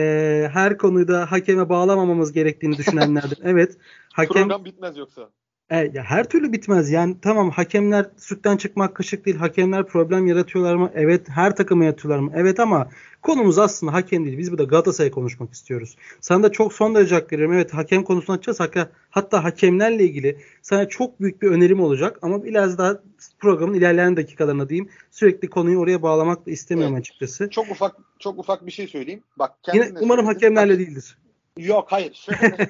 her 0.53 0.77
konuyu 0.77 1.07
da 1.07 1.31
hakeme 1.31 1.69
bağlamamamız 1.69 2.31
gerektiğini 2.31 2.77
düşünenlerdir. 2.77 3.39
evet. 3.43 3.77
Hakem 4.13 4.33
Program 4.33 4.65
bitmez 4.65 4.97
yoksa. 4.97 5.29
E, 5.69 5.77
ya 5.77 6.03
her 6.03 6.29
türlü 6.29 6.51
bitmez. 6.51 6.91
Yani 6.91 7.15
tamam 7.21 7.49
hakemler 7.49 8.05
sütten 8.17 8.57
çıkmak 8.57 8.95
kaşık 8.95 9.25
değil. 9.25 9.37
Hakemler 9.37 9.87
problem 9.87 10.27
yaratıyorlar 10.27 10.75
mı? 10.75 10.91
Evet. 10.95 11.29
Her 11.29 11.55
takıma 11.55 11.83
yaratıyorlar 11.85 12.19
mı? 12.19 12.31
Evet 12.35 12.59
ama 12.59 12.89
konumuz 13.21 13.59
aslında 13.59 13.93
hakem 13.93 14.25
değil. 14.25 14.37
Biz 14.37 14.51
burada 14.51 14.63
Galatasaray'ı 14.63 15.11
konuşmak 15.11 15.53
istiyoruz. 15.53 15.97
Sana 16.21 16.43
da 16.43 16.51
çok 16.51 16.73
son 16.73 16.95
derece 16.95 17.15
hak 17.15 17.31
veriyorum. 17.31 17.55
Evet 17.55 17.73
hakem 17.73 18.03
konusunu 18.03 18.35
açacağız. 18.35 18.59
Hatta, 18.59 18.89
hatta 19.09 19.43
hakemlerle 19.43 20.03
ilgili 20.03 20.37
sana 20.61 20.87
çok 20.87 21.21
büyük 21.21 21.41
bir 21.41 21.47
önerim 21.47 21.79
olacak. 21.79 22.19
Ama 22.21 22.43
biraz 22.43 22.77
daha 22.77 22.99
programın 23.39 23.73
ilerleyen 23.73 24.17
dakikalarına 24.17 24.69
diyeyim. 24.69 24.89
Sürekli 25.11 25.49
konuyu 25.49 25.79
oraya 25.79 26.01
bağlamak 26.01 26.45
da 26.45 26.51
istemiyorum 26.51 26.93
evet. 26.95 27.01
açıkçası. 27.01 27.49
Çok 27.49 27.71
ufak 27.71 27.95
çok 28.19 28.39
ufak 28.39 28.65
bir 28.65 28.71
şey 28.71 28.87
söyleyeyim. 28.87 29.23
Bak 29.39 29.51
Yine 29.73 29.91
umarım 30.01 30.25
hakemlerle 30.25 30.79
değildir. 30.79 31.17
Yok 31.57 31.87
hayır. 31.91 32.13
Şöyle, 32.13 32.57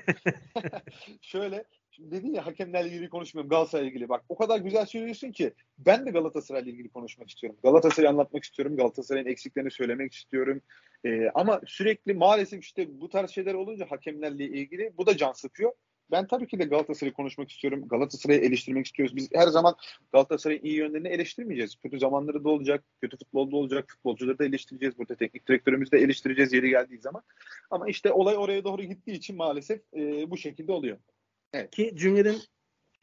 şöyle 1.22 1.64
Şimdi 1.98 2.12
dedin 2.12 2.34
ya 2.34 2.46
hakemlerle 2.46 2.90
ilgili 2.90 3.10
konuşmuyorum 3.10 3.50
Galatasaray'la 3.50 3.90
ilgili. 3.90 4.10
Bak 4.10 4.24
o 4.30 4.38
kadar 4.38 4.60
güzel 4.60 4.86
söylüyorsun 4.86 5.32
ki 5.32 5.54
ben 5.78 6.06
de 6.06 6.12
Galatasaray'la 6.12 6.72
ilgili 6.72 6.90
konuşmak 6.90 7.30
istiyorum. 7.30 7.60
Galatasaray'ı 7.64 8.10
anlatmak 8.10 8.44
istiyorum. 8.44 8.78
Galatasaray'ın 8.78 9.28
eksiklerini 9.28 9.72
söylemek 9.72 10.14
istiyorum. 10.14 10.62
Ee, 11.06 11.30
ama 11.34 11.62
sürekli 11.68 12.14
maalesef 12.14 12.64
işte 12.64 13.02
bu 13.02 13.10
tarz 13.10 13.30
şeyler 13.30 13.54
olunca 13.54 13.86
hakemlerle 13.92 14.46
ilgili 14.46 14.94
bu 14.98 15.06
da 15.06 15.18
can 15.18 15.32
sıkıyor. 15.32 15.72
Ben 16.12 16.28
tabii 16.28 16.48
ki 16.48 16.60
de 16.60 16.64
Galatasaray'ı 16.64 17.14
konuşmak 17.14 17.52
istiyorum. 17.52 17.88
Galatasaray'ı 17.88 18.40
eleştirmek 18.40 18.86
istiyoruz. 18.86 19.16
Biz 19.16 19.30
her 19.34 19.48
zaman 19.48 19.76
Galatasaray'ın 20.12 20.64
iyi 20.64 20.76
yönlerini 20.76 21.08
eleştirmeyeceğiz. 21.08 21.76
Kötü 21.76 22.00
zamanları 22.00 22.44
da 22.44 22.50
olacak, 22.50 22.84
kötü 23.02 23.18
futbolda 23.18 23.56
olacak. 23.56 23.86
Futbolcuları 23.90 24.40
da 24.40 24.46
eleştireceğiz. 24.46 24.98
Burada 24.98 25.16
teknik 25.16 25.48
direktörümüzü 25.48 25.92
de 25.92 25.98
eleştireceğiz 25.98 26.54
yeri 26.54 26.70
geldiği 26.70 27.00
zaman. 27.00 27.22
Ama 27.70 27.88
işte 27.88 28.12
olay 28.12 28.38
oraya 28.38 28.64
doğru 28.64 28.84
gittiği 28.84 29.12
için 29.12 29.36
maalesef 29.36 29.82
e, 29.96 30.32
bu 30.32 30.38
şekilde 30.38 30.72
oluyor. 30.72 30.98
Evet. 31.54 31.72
Ki 31.72 31.94
cümlenin 31.96 32.38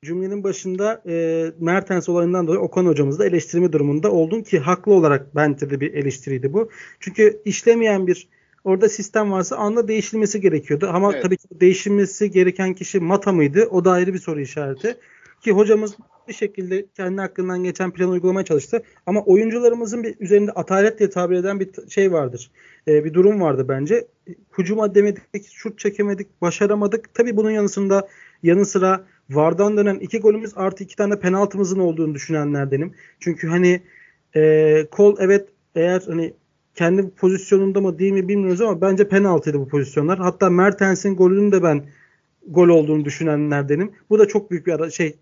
cümlenin 0.04 0.44
başında 0.44 1.02
e, 1.06 1.44
Mertens 1.58 2.08
olayından 2.08 2.46
dolayı 2.46 2.60
Okan 2.60 2.86
hocamız 2.86 3.18
da 3.18 3.26
eleştirme 3.26 3.72
durumunda 3.72 4.12
oldun 4.12 4.42
ki 4.42 4.58
haklı 4.58 4.92
olarak 4.92 5.34
bence 5.34 5.70
de 5.70 5.80
bir 5.80 5.94
eleştiriydi 5.94 6.52
bu. 6.52 6.70
Çünkü 7.00 7.42
işlemeyen 7.44 8.06
bir 8.06 8.28
orada 8.64 8.88
sistem 8.88 9.32
varsa 9.32 9.56
anda 9.56 9.88
değişilmesi 9.88 10.40
gerekiyordu. 10.40 10.90
Ama 10.92 11.12
evet. 11.12 11.22
tabii 11.22 11.36
ki 11.36 11.48
değişilmesi 11.50 12.30
gereken 12.30 12.74
kişi 12.74 13.00
Mata 13.00 13.32
mıydı? 13.32 13.68
O 13.70 13.84
da 13.84 13.90
ayrı 13.90 14.14
bir 14.14 14.18
soru 14.18 14.40
işareti. 14.40 14.96
Ki 15.40 15.52
hocamız 15.52 15.96
bir 16.28 16.32
şekilde 16.32 16.86
kendi 16.96 17.20
hakkından 17.20 17.64
geçen 17.64 17.90
planı 17.90 18.10
uygulamaya 18.10 18.44
çalıştı. 18.44 18.82
Ama 19.06 19.24
oyuncularımızın 19.24 20.02
bir 20.02 20.14
üzerinde 20.20 20.52
atalet 20.52 20.98
diye 20.98 21.10
tabir 21.10 21.36
eden 21.36 21.60
bir 21.60 21.68
şey 21.88 22.12
vardır. 22.12 22.50
Ee, 22.88 23.04
bir 23.04 23.14
durum 23.14 23.40
vardı 23.40 23.66
bence. 23.68 24.06
Hücuma 24.58 24.94
demedik, 24.94 25.22
şut 25.52 25.78
çekemedik, 25.78 26.42
başaramadık. 26.42 27.14
Tabii 27.14 27.36
bunun 27.36 27.50
yanısında 27.50 28.08
yanı 28.44 28.66
sıra 28.66 29.04
Vardan 29.30 29.76
dönen 29.76 29.94
iki 29.94 30.20
golümüz 30.20 30.52
artı 30.56 30.84
iki 30.84 30.96
tane 30.96 31.18
penaltımızın 31.18 31.78
olduğunu 31.78 32.14
düşünenlerdenim. 32.14 32.94
Çünkü 33.20 33.48
hani 33.48 33.82
e, 34.36 34.86
kol 34.90 35.16
evet 35.18 35.48
eğer 35.74 36.02
hani 36.06 36.34
kendi 36.74 37.10
pozisyonunda 37.10 37.80
mı 37.80 37.98
değil 37.98 38.12
mi 38.12 38.28
bilmiyoruz 38.28 38.60
ama 38.60 38.80
bence 38.80 39.08
penaltıydı 39.08 39.60
bu 39.60 39.68
pozisyonlar. 39.68 40.18
Hatta 40.18 40.50
Mertens'in 40.50 41.16
golünün 41.16 41.52
de 41.52 41.62
ben 41.62 41.84
gol 42.48 42.68
olduğunu 42.68 43.04
düşünenlerdenim. 43.04 43.92
Bu 44.10 44.18
da 44.18 44.28
çok 44.28 44.50
büyük 44.50 44.66
bir 44.66 44.72
ara, 44.72 44.90
şey 44.90 45.16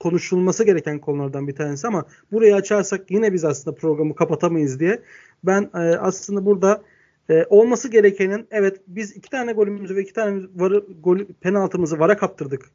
konuşulması 0.00 0.64
gereken 0.64 0.98
konulardan 0.98 1.48
bir 1.48 1.54
tanesi 1.54 1.86
ama 1.86 2.04
burayı 2.32 2.54
açarsak 2.54 3.10
yine 3.10 3.32
biz 3.32 3.44
aslında 3.44 3.76
programı 3.76 4.14
kapatamayız 4.14 4.80
diye 4.80 5.02
ben 5.44 5.70
e, 5.74 5.78
aslında 5.78 6.46
burada 6.46 6.82
e, 7.30 7.46
olması 7.48 7.88
gerekenin 7.88 8.46
evet 8.50 8.82
biz 8.86 9.16
iki 9.16 9.30
tane 9.30 9.52
golümüzü 9.52 9.96
ve 9.96 10.02
iki 10.02 10.12
tane 10.12 10.42
varı, 10.54 10.86
gol, 11.00 11.18
penaltımızı 11.40 11.98
vara 11.98 12.16
kaptırdık 12.16 12.70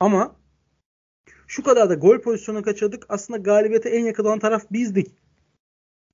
ama 0.00 0.36
şu 1.46 1.62
kadar 1.62 1.90
da 1.90 1.94
gol 1.94 2.18
pozisyonu 2.18 2.62
kaçırdık. 2.62 3.06
Aslında 3.08 3.38
galibiyete 3.38 3.88
en 3.88 4.04
yakın 4.04 4.38
taraf 4.38 4.62
bizdik 4.72 5.14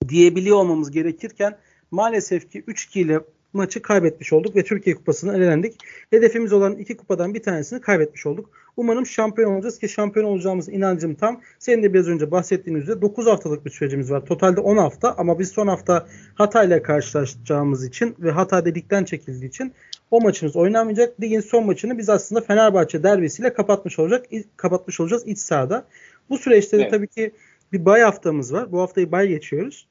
diyebiliyor 0.09 0.57
olmamız 0.57 0.91
gerekirken 0.91 1.59
maalesef 1.91 2.51
ki 2.51 2.61
3-2 2.63 2.99
ile 2.99 3.21
maçı 3.53 3.83
kaybetmiş 3.83 4.33
olduk 4.33 4.57
ve 4.57 4.65
Türkiye 4.65 4.97
Kupası'na 4.97 5.37
elendik. 5.37 5.75
Hedefimiz 6.11 6.53
olan 6.53 6.77
iki 6.77 6.97
kupadan 6.97 7.35
bir 7.35 7.43
tanesini 7.43 7.81
kaybetmiş 7.81 8.27
olduk. 8.27 8.51
Umarım 8.77 9.07
şampiyon 9.07 9.53
olacağız 9.53 9.79
ki 9.79 9.89
şampiyon 9.89 10.27
olacağımız 10.27 10.69
inancım 10.69 11.15
tam. 11.15 11.41
Senin 11.59 11.83
de 11.83 11.95
biraz 11.95 12.09
önce 12.09 12.31
bahsettiğin 12.31 12.77
üzere 12.77 13.03
9 13.03 13.27
haftalık 13.27 13.65
bir 13.65 13.71
sürecimiz 13.71 14.11
var. 14.11 14.27
Totalde 14.27 14.61
10 14.61 14.77
hafta 14.77 15.15
ama 15.19 15.39
biz 15.39 15.51
son 15.51 15.67
hafta 15.67 16.07
Hatay 16.35 16.67
ile 16.67 16.83
karşılaşacağımız 16.83 17.85
için 17.85 18.17
ve 18.19 18.31
Hatay 18.31 18.65
ligden 18.65 19.05
çekildiği 19.05 19.49
için 19.49 19.73
o 20.11 20.21
maçımız 20.21 20.57
oynamayacak. 20.57 21.21
Ligin 21.21 21.41
son 21.41 21.67
maçını 21.67 21.99
biz 21.99 22.09
aslında 22.09 22.41
Fenerbahçe 22.41 23.03
derbisiyle 23.03 23.53
kapatmış 23.53 23.99
olacak 23.99 24.27
kapatmış 24.57 25.01
olacağız 25.01 25.27
iç 25.27 25.39
sahada. 25.39 25.87
Bu 26.31 26.39
süreçte 26.39 26.79
de 26.79 26.83
evet. 26.83 26.91
tabii 26.91 27.09
ki 27.09 27.33
bir 27.73 27.85
bay 27.85 28.01
haftamız 28.01 28.53
var. 28.53 28.73
Bu 28.73 28.81
haftayı 28.81 29.13
bay 29.13 29.29
geçiyoruz. 29.29 29.87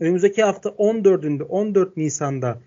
Önümüzdeki 0.00 0.42
hafta 0.42 0.68
14'ünde 0.68 1.42
14 1.42 1.96
Nisan'da 1.96 2.58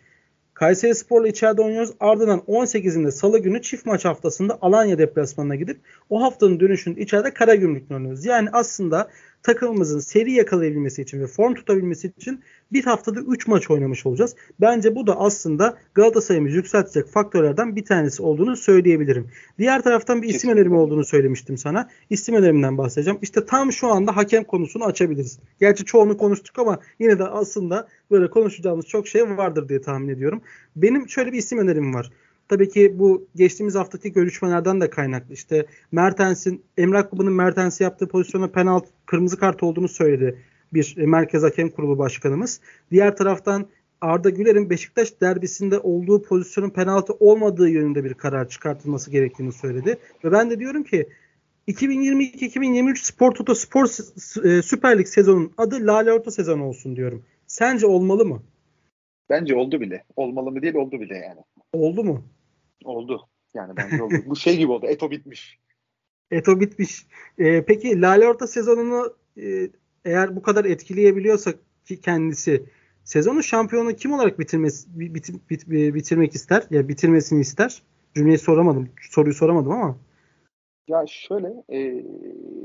Kayseri 0.54 0.96
Spor'la 0.96 1.28
içeride 1.28 1.62
oynuyoruz. 1.62 1.94
Ardından 2.00 2.40
18'inde 2.40 3.12
Salı 3.12 3.40
günü 3.40 3.62
çift 3.62 3.86
maç 3.86 4.06
haftasında 4.06 4.58
Alanya 4.62 4.98
deplasmanına 4.98 5.56
gidip 5.56 5.80
o 6.10 6.22
haftanın 6.22 6.60
dönüşünde 6.60 7.02
içeride 7.02 7.34
Karagümrük'le 7.34 7.92
oynuyoruz. 7.92 8.26
Yani 8.26 8.50
aslında 8.54 9.10
takımımızın 9.43 10.00
seri 10.00 10.32
yakalayabilmesi 10.32 11.02
için 11.02 11.21
ve 11.21 11.28
form 11.28 11.54
tutabilmesi 11.54 12.13
için 12.17 12.43
bir 12.71 12.84
haftada 12.84 13.19
3 13.19 13.47
maç 13.47 13.71
oynamış 13.71 14.06
olacağız. 14.06 14.36
Bence 14.62 14.95
bu 14.95 15.08
da 15.08 15.19
aslında 15.19 15.78
Galatasaray'ımızı 15.93 16.56
yükseltecek 16.56 17.08
faktörlerden 17.08 17.76
bir 17.76 17.86
tanesi 17.86 18.23
olduğunu 18.23 18.56
söyleyebilirim. 18.56 19.28
Diğer 19.60 19.82
taraftan 19.82 20.21
bir 20.21 20.30
isim 20.30 20.50
önerimi 20.50 20.76
olduğunu 20.76 21.06
söylemiştim 21.06 21.58
sana. 21.58 21.89
İsim 22.10 22.36
önerimden 22.36 22.78
bahsedeceğim. 22.78 23.19
İşte 23.21 23.45
tam 23.45 23.71
şu 23.71 23.88
anda 23.88 24.15
hakem 24.15 24.43
konusunu 24.43 24.84
açabiliriz. 24.84 25.39
Gerçi 25.60 25.86
çoğunu 25.86 26.17
konuştuk 26.17 26.60
ama 26.60 26.80
yine 27.00 27.19
de 27.19 27.23
aslında 27.23 27.88
böyle 28.12 28.30
konuşacağımız 28.30 28.86
çok 28.86 29.08
şey 29.08 29.38
vardır 29.38 29.69
diye 29.69 29.82
tahmin 29.82 30.08
ediyorum. 30.08 30.41
Benim 30.76 31.10
şöyle 31.10 31.32
bir 31.34 31.38
isim 31.38 31.60
önerim 31.60 31.93
var. 31.93 32.12
Tabii 32.49 32.69
ki 32.69 32.99
bu 32.99 33.27
geçtiğimiz 33.36 33.75
haftaki 33.75 34.12
görüşmelerden 34.12 34.81
de 34.81 34.89
kaynaklı. 34.89 35.33
İşte 35.33 35.65
Mertens'in 35.91 36.63
Emrah 36.77 37.12
Baba'nın 37.12 37.33
Mertens'i 37.33 37.83
yaptığı 37.83 38.07
pozisyona 38.07 38.47
penaltı 38.47 38.89
kırmızı 39.05 39.39
kart 39.39 39.63
olduğunu 39.63 39.88
söyledi 39.88 40.38
bir 40.73 40.97
Merkez 40.97 41.43
Hakem 41.43 41.69
Kurulu 41.69 41.97
Başkanımız. 41.97 42.62
Diğer 42.91 43.15
taraftan 43.15 43.67
Arda 44.01 44.29
Güler'in 44.29 44.69
Beşiktaş 44.69 45.21
derbisinde 45.21 45.79
olduğu 45.79 46.21
pozisyonun 46.21 46.69
penaltı 46.69 47.13
olmadığı 47.13 47.69
yönünde 47.69 48.03
bir 48.03 48.13
karar 48.13 48.49
çıkartılması 48.49 49.12
gerektiğini 49.12 49.51
söyledi. 49.51 49.97
Ve 50.23 50.31
ben 50.31 50.49
de 50.49 50.60
diyorum 50.60 50.83
ki 50.83 51.10
2022-2023 51.67 52.95
Spor 52.97 53.31
Toto 53.31 53.55
Spor 53.55 53.86
e, 54.45 54.62
Süper 54.62 54.99
Lig 54.99 55.07
sezonun 55.07 55.51
adı 55.57 55.88
Lale 55.88 56.12
Orta 56.12 56.31
sezonu 56.31 56.65
olsun 56.65 56.95
diyorum. 56.95 57.23
Sence 57.47 57.88
olmalı 57.88 58.25
mı? 58.25 58.43
Bence 59.29 59.55
oldu 59.55 59.81
bile. 59.81 60.03
Olmalı 60.15 60.51
mı 60.51 60.62
değil 60.62 60.75
oldu 60.75 60.99
bile 60.99 61.15
yani. 61.15 61.39
Oldu 61.73 62.03
mu? 62.03 62.23
Oldu. 62.84 63.28
Yani 63.54 63.74
bence 63.78 64.04
oldu. 64.04 64.13
Bu 64.26 64.36
şey 64.36 64.58
gibi 64.58 64.72
oldu. 64.72 64.86
Eto 64.86 65.12
bitmiş. 65.12 65.60
Eto 66.32 66.60
bitmiş. 66.60 67.08
Ee, 67.38 67.66
peki 67.66 68.02
Lale 68.02 68.28
Orta 68.28 68.48
sezonunu 68.48 69.16
e, 69.38 69.70
eğer 70.06 70.36
bu 70.36 70.42
kadar 70.42 70.66
etkileyebiliyorsa 70.66 71.54
ki 71.86 72.02
kendisi 72.02 72.66
sezonu 73.04 73.44
şampiyonu 73.44 73.96
kim 73.96 74.13
olarak 74.13 74.40
bitirmesi 74.40 75.00
bit, 75.00 75.16
bit, 75.16 75.50
bit, 75.50 75.68
bitirmek 75.96 76.36
ister? 76.36 76.63
Ya 76.70 76.88
bitirmesini 76.88 77.42
ister. 77.42 77.82
Cümleyi 78.16 78.38
soramadım. 78.38 78.90
Soruyu 79.02 79.34
soramadım 79.34 79.72
ama. 79.72 79.98
Ya 80.88 81.06
şöyle 81.08 81.48
e, 81.72 82.04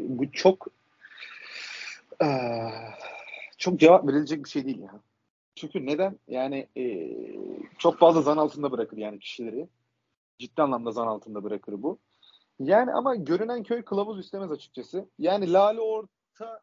bu 0.09 0.33
çok 0.33 0.66
e, 2.22 2.29
çok 3.59 3.81
cevap 3.81 4.09
verilecek 4.09 4.44
bir 4.44 4.51
şey 4.51 4.64
değil 4.64 4.81
ya. 4.81 5.01
Çünkü 5.55 5.87
neden? 5.87 6.18
Yani 6.29 6.66
e, 6.77 7.11
çok 7.79 7.98
fazla 7.98 8.22
zan 8.22 8.37
altında 8.37 8.72
bırakır 8.72 8.96
yani 8.96 9.18
kişileri. 9.18 9.68
Ciddi 10.42 10.62
anlamda 10.62 10.90
zan 10.90 11.07
altında 11.07 11.44
bırakır 11.44 11.83
bu. 11.83 11.98
Yani 12.61 12.92
ama 12.92 13.14
görünen 13.14 13.62
köy 13.62 13.83
kılavuz 13.83 14.24
istemez 14.24 14.52
açıkçası. 14.52 15.09
Yani 15.18 15.52
Lale 15.52 15.81
Orta 15.81 16.61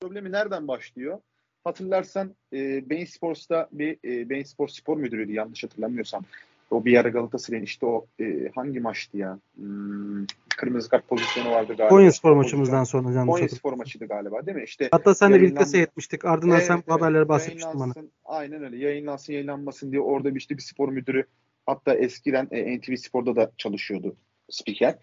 problemi 0.00 0.32
nereden 0.32 0.68
başlıyor? 0.68 1.20
Hatırlarsan 1.64 2.34
e, 2.52 2.90
Bein 2.90 3.04
Sports'ta 3.04 3.68
bir 3.72 3.98
e, 4.04 4.30
Bein 4.30 4.42
Sports 4.42 4.74
spor 4.74 4.96
müdürüydü 4.96 5.32
yanlış 5.32 5.64
hatırlamıyorsam. 5.64 6.24
O 6.70 6.84
bir 6.84 6.96
ara 6.98 7.08
Galatasaray'ın 7.08 7.64
işte 7.64 7.86
o 7.86 8.06
e, 8.20 8.50
hangi 8.54 8.80
maçtı 8.80 9.16
ya? 9.18 9.38
Hmm, 9.54 10.26
kırmızı 10.56 10.88
kart 10.88 11.08
pozisyonu 11.08 11.50
vardı 11.50 11.74
galiba. 11.74 11.88
Konya 11.88 12.12
Spor 12.12 12.32
maçımızdan 12.32 12.84
sonra 12.84 13.12
yanlış 13.12 13.32
Konya 13.32 13.48
Spor 13.48 13.72
maçıydı 13.72 14.06
galiba 14.06 14.46
değil 14.46 14.56
mi? 14.56 14.64
İşte 14.64 14.88
Hatta 14.92 15.14
sen 15.14 15.32
de 15.32 15.40
birlikte 15.40 15.64
seyretmiştik. 15.64 16.24
Ardından 16.24 16.56
evet, 16.56 16.66
sen 16.66 16.76
bu 16.76 16.82
evet, 16.88 17.00
haberleri 17.00 17.28
bahsetmiştin 17.28 17.80
bana. 17.80 17.92
Aynen 18.24 18.64
öyle. 18.64 18.76
Yayınlansın 18.76 19.32
yayınlanmasın 19.32 19.92
diye 19.92 20.00
orada 20.00 20.34
bir 20.34 20.40
işte 20.40 20.56
bir 20.56 20.62
spor 20.62 20.88
müdürü 20.88 21.24
hatta 21.68 21.94
eskiden 21.94 22.48
e, 22.50 22.78
NTV 22.78 22.94
Spor'da 22.96 23.36
da 23.36 23.52
çalışıyordu 23.58 24.16
spiker. 24.50 24.98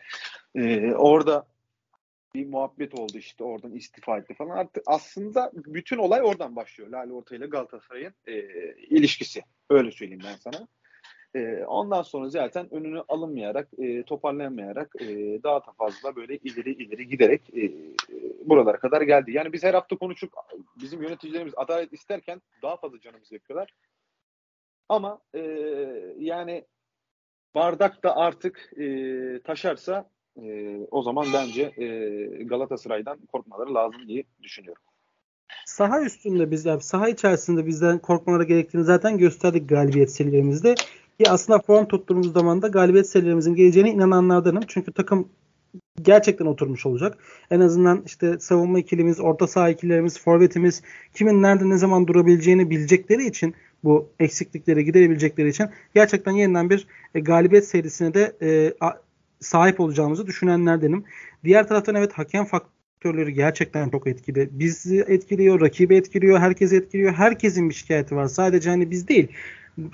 E, 0.56 0.94
orada 0.94 1.48
bir 2.36 2.48
muhabbet 2.48 3.00
oldu 3.00 3.18
işte 3.18 3.44
oradan 3.44 3.72
istifa 3.72 4.18
etti 4.18 4.34
falan. 4.34 4.58
Artık 4.58 4.84
aslında 4.86 5.52
bütün 5.56 5.98
olay 5.98 6.22
oradan 6.24 6.56
başlıyor. 6.56 6.90
Lale 6.90 7.14
Orta 7.14 7.36
ile 7.36 7.46
Galatasaray'ın 7.46 8.14
e, 8.28 8.34
ilişkisi. 8.76 9.42
Öyle 9.70 9.92
söyleyeyim 9.92 10.24
ben 10.26 10.36
sana. 10.36 10.68
E, 11.36 11.66
ondan 11.66 12.02
sonra 12.02 12.30
zaten 12.30 12.74
önünü 12.74 13.04
alınmayarak, 13.08 13.70
e, 13.78 14.04
toparlanmayarak 14.04 14.96
e, 15.00 15.06
daha 15.44 15.60
da 15.60 15.72
fazla 15.78 16.16
böyle 16.16 16.38
ileri 16.38 16.72
ileri 16.74 17.08
giderek 17.08 17.42
e, 17.58 17.72
buralara 18.46 18.80
kadar 18.80 19.02
geldi. 19.02 19.32
Yani 19.32 19.54
biz 19.54 19.64
her 19.64 19.74
hafta 19.74 19.98
konuşup 19.98 20.34
bizim 20.82 21.02
yöneticilerimiz 21.02 21.54
adalet 21.58 21.94
isterken 21.94 22.42
daha 22.62 22.78
fazla 22.78 23.00
canımızı 23.00 23.34
yakıyorlar. 23.34 23.74
Ama 24.90 25.20
e, 25.36 25.42
yani 26.18 26.66
bardak 27.56 28.04
da 28.04 28.16
artık 28.16 28.74
e, 28.78 29.40
taşarsa 29.44 30.10
e, 30.42 30.78
o 30.92 31.02
zaman 31.02 31.28
bence 31.34 31.62
e, 31.62 31.88
Galatasaray'dan 32.44 33.18
korkmaları 33.26 33.74
lazım 33.74 34.08
diye 34.08 34.24
düşünüyorum. 34.44 34.84
Saha 35.66 36.02
üstünde 36.02 36.52
bizler, 36.52 36.80
saha 36.80 37.10
içerisinde 37.10 37.66
bizden 37.66 38.00
korkmaları 38.00 38.44
gerektiğini 38.44 38.84
zaten 38.84 39.18
gösterdik 39.18 39.70
galibiyet 39.70 40.12
serilerimizde. 40.12 40.76
Ki 41.20 41.30
aslında 41.30 41.60
form 41.60 41.86
tuttuğumuz 41.86 42.34
zaman 42.34 42.62
da 42.62 42.68
galibiyet 42.68 43.10
serilerimizin 43.10 43.56
geleceğine 43.56 43.92
inananlardanım. 43.92 44.64
Çünkü 44.68 44.94
takım 44.94 45.30
gerçekten 46.02 46.46
oturmuş 46.46 46.86
olacak. 46.86 47.18
En 47.52 47.60
azından 47.60 48.04
işte 48.06 48.40
savunma 48.40 48.80
ikilimiz, 48.80 49.20
orta 49.20 49.48
saha 49.48 49.70
ikililerimiz, 49.70 50.20
forvetimiz 50.20 50.82
kimin 51.14 51.42
nerede 51.42 51.70
ne 51.70 51.78
zaman 51.78 52.08
durabileceğini 52.08 52.70
bilecekleri 52.70 53.26
için 53.26 53.56
bu 53.86 54.10
eksiklikleri 54.20 54.86
giderebilecekleri 54.86 55.50
için 55.50 55.70
gerçekten 55.96 56.32
yeniden 56.32 56.70
bir 56.70 56.88
e, 57.16 57.20
galibiyet 57.20 57.68
serisine 57.68 58.14
de 58.14 58.36
e, 58.42 58.74
a, 58.82 58.92
sahip 59.40 59.80
olacağımızı 59.80 60.28
düşünenlerdenim. 60.28 61.04
Diğer 61.44 61.68
taraftan 61.68 61.96
evet 61.96 62.14
hakem 62.14 62.46
faktörleri 62.46 63.34
gerçekten 63.34 63.90
çok 63.90 64.08
etkili. 64.08 64.50
Bizi 64.52 65.00
etkiliyor, 65.08 65.62
rakibi 65.62 65.96
etkiliyor, 65.96 66.40
herkesi 66.40 66.76
etkiliyor. 66.76 67.14
Herkesin 67.14 67.70
bir 67.70 67.74
şikayeti 67.74 68.16
var. 68.16 68.28
Sadece 68.28 68.70
hani 68.70 68.92
biz 68.92 69.08
değil 69.08 69.28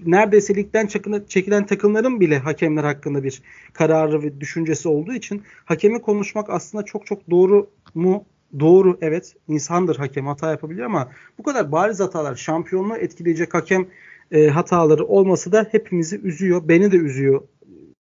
neredeyse 0.05 0.55
ligden 0.55 0.87
çekilen 1.27 1.65
takımların 1.65 2.19
bile 2.19 2.37
hakemler 2.37 2.83
hakkında 2.83 3.23
bir 3.23 3.41
kararı 3.73 4.23
ve 4.23 4.41
düşüncesi 4.41 4.87
olduğu 4.89 5.13
için 5.13 5.43
hakemi 5.65 6.01
konuşmak 6.01 6.49
aslında 6.49 6.85
çok 6.85 7.05
çok 7.05 7.29
doğru 7.29 7.69
mu? 7.95 8.25
Doğru 8.59 8.97
evet 9.01 9.35
insandır 9.47 9.95
hakem 9.95 10.27
hata 10.27 10.51
yapabilir 10.51 10.81
ama 10.81 11.11
bu 11.37 11.43
kadar 11.43 11.71
bariz 11.71 11.99
hatalar 11.99 12.35
şampiyonluğu 12.35 12.95
etkileyecek 12.95 13.53
hakem 13.53 13.87
e, 14.31 14.47
hataları 14.47 15.05
olması 15.05 15.51
da 15.51 15.67
hepimizi 15.71 16.21
üzüyor. 16.21 16.67
Beni 16.67 16.91
de 16.91 16.97
üzüyor 16.97 17.41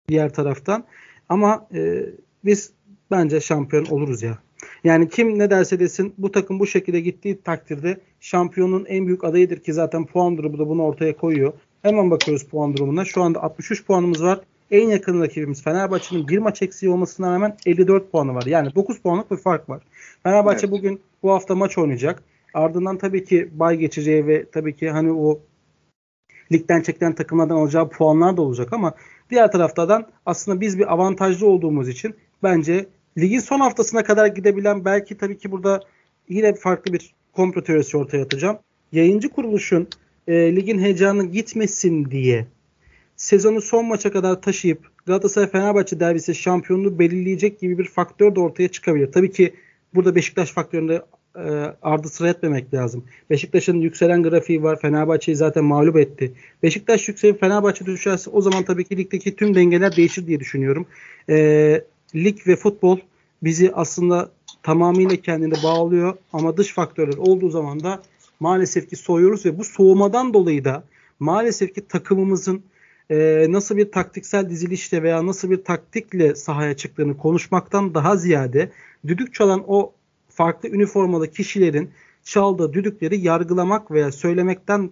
diğer 0.07 0.33
taraftan. 0.33 0.83
Ama 1.29 1.67
e, 1.73 2.05
biz 2.45 2.71
bence 3.11 3.41
şampiyon 3.41 3.85
oluruz 3.85 4.23
ya. 4.23 4.37
Yani 4.83 5.09
kim 5.09 5.39
ne 5.39 5.49
derse 5.49 5.79
desin 5.79 6.13
bu 6.17 6.31
takım 6.31 6.59
bu 6.59 6.67
şekilde 6.67 6.99
gittiği 6.99 7.41
takdirde 7.41 7.97
şampiyonun 8.19 8.85
en 8.85 9.07
büyük 9.07 9.23
adayıdır 9.23 9.59
ki 9.59 9.73
zaten 9.73 10.05
puan 10.05 10.37
durumu 10.37 10.59
da 10.59 10.69
bunu 10.69 10.83
ortaya 10.83 11.17
koyuyor. 11.17 11.53
Hemen 11.81 12.11
bakıyoruz 12.11 12.43
puan 12.43 12.77
durumuna. 12.77 13.05
Şu 13.05 13.21
anda 13.21 13.43
63 13.43 13.85
puanımız 13.85 14.23
var. 14.23 14.39
En 14.71 14.89
yakın 14.89 15.21
rakibimiz 15.21 15.63
Fenerbahçe'nin 15.63 16.27
bir 16.27 16.37
maç 16.37 16.61
eksiği 16.61 16.91
olmasına 16.91 17.33
rağmen 17.33 17.57
54 17.65 18.11
puanı 18.11 18.35
var. 18.35 18.45
Yani 18.45 18.75
9 18.75 18.99
puanlık 18.99 19.31
bir 19.31 19.37
fark 19.37 19.69
var. 19.69 19.83
Fenerbahçe 20.23 20.67
evet. 20.67 20.71
bugün 20.71 21.01
bu 21.23 21.31
hafta 21.31 21.55
maç 21.55 21.77
oynayacak. 21.77 22.23
Ardından 22.53 22.97
tabii 22.97 23.23
ki 23.23 23.49
bay 23.53 23.77
geçeceği 23.77 24.27
ve 24.27 24.45
tabii 24.49 24.75
ki 24.75 24.89
hani 24.89 25.11
o 25.11 25.39
ligden 26.51 26.81
çekilen 26.81 27.15
takımlardan 27.15 27.55
alacağı 27.55 27.89
puanlar 27.89 28.37
da 28.37 28.41
olacak 28.41 28.73
ama 28.73 28.93
diğer 29.29 29.51
taraftan 29.51 30.07
aslında 30.25 30.61
biz 30.61 30.79
bir 30.79 30.93
avantajlı 30.93 31.47
olduğumuz 31.47 31.89
için 31.89 32.15
bence 32.43 32.85
ligin 33.17 33.39
son 33.39 33.59
haftasına 33.59 34.03
kadar 34.03 34.27
gidebilen 34.27 34.85
belki 34.85 35.17
tabii 35.17 35.37
ki 35.37 35.51
burada 35.51 35.81
yine 36.29 36.53
farklı 36.53 36.93
bir 36.93 37.13
komplo 37.33 37.63
teorisi 37.63 37.97
ortaya 37.97 38.23
atacağım. 38.23 38.57
Yayıncı 38.91 39.29
kuruluşun 39.29 39.87
e, 40.27 40.55
ligin 40.55 40.79
heyecanı 40.79 41.25
gitmesin 41.25 42.11
diye 42.11 42.45
sezonu 43.17 43.61
son 43.61 43.85
maça 43.85 44.11
kadar 44.11 44.41
taşıyıp 44.41 44.79
Galatasaray 45.05 45.49
Fenerbahçe 45.49 45.99
derbisi 45.99 46.35
şampiyonluğu 46.35 46.99
belirleyecek 46.99 47.59
gibi 47.59 47.77
bir 47.77 47.85
faktör 47.85 48.35
de 48.35 48.39
ortaya 48.39 48.67
çıkabilir. 48.67 49.11
Tabii 49.11 49.31
ki 49.31 49.53
burada 49.95 50.15
Beşiktaş 50.15 50.51
faktöründe 50.51 51.01
e, 51.35 51.41
ardı 51.81 52.09
sıra 52.09 52.29
etmemek 52.29 52.73
lazım. 52.73 53.03
Beşiktaş'ın 53.29 53.81
yükselen 53.81 54.23
grafiği 54.23 54.63
var. 54.63 54.79
Fenerbahçe'yi 54.81 55.35
zaten 55.35 55.63
mağlup 55.63 55.97
etti. 55.97 56.33
Beşiktaş 56.63 57.07
yükselip 57.07 57.39
Fenerbahçe 57.39 57.85
düşerse 57.85 58.29
o 58.29 58.41
zaman 58.41 58.63
tabii 58.63 58.83
ki 58.83 58.97
ligdeki 58.97 59.35
tüm 59.35 59.55
dengeler 59.55 59.95
değişir 59.95 60.27
diye 60.27 60.39
düşünüyorum. 60.39 60.85
E, 61.29 61.35
lig 62.15 62.47
ve 62.47 62.55
futbol 62.55 62.97
bizi 63.43 63.71
aslında 63.73 64.29
tamamıyla 64.63 65.15
kendine 65.15 65.63
bağlıyor 65.63 66.17
ama 66.33 66.57
dış 66.57 66.73
faktörler 66.73 67.17
olduğu 67.17 67.49
zaman 67.49 67.83
da 67.83 68.01
maalesef 68.39 68.89
ki 68.89 68.95
soğuyoruz 68.95 69.45
ve 69.45 69.59
bu 69.59 69.63
soğumadan 69.63 70.33
dolayı 70.33 70.65
da 70.65 70.83
maalesef 71.19 71.75
ki 71.75 71.87
takımımızın 71.87 72.63
e, 73.09 73.45
nasıl 73.49 73.77
bir 73.77 73.91
taktiksel 73.91 74.49
dizilişle 74.49 75.03
veya 75.03 75.25
nasıl 75.25 75.49
bir 75.49 75.63
taktikle 75.63 76.35
sahaya 76.35 76.77
çıktığını 76.77 77.17
konuşmaktan 77.17 77.93
daha 77.93 78.17
ziyade 78.17 78.71
düdük 79.07 79.33
çalan 79.33 79.63
o 79.67 79.93
farklı 80.29 80.69
üniformalı 80.69 81.31
kişilerin 81.31 81.89
çaldığı 82.23 82.73
düdükleri 82.73 83.19
yargılamak 83.19 83.91
veya 83.91 84.11
söylemekten 84.11 84.89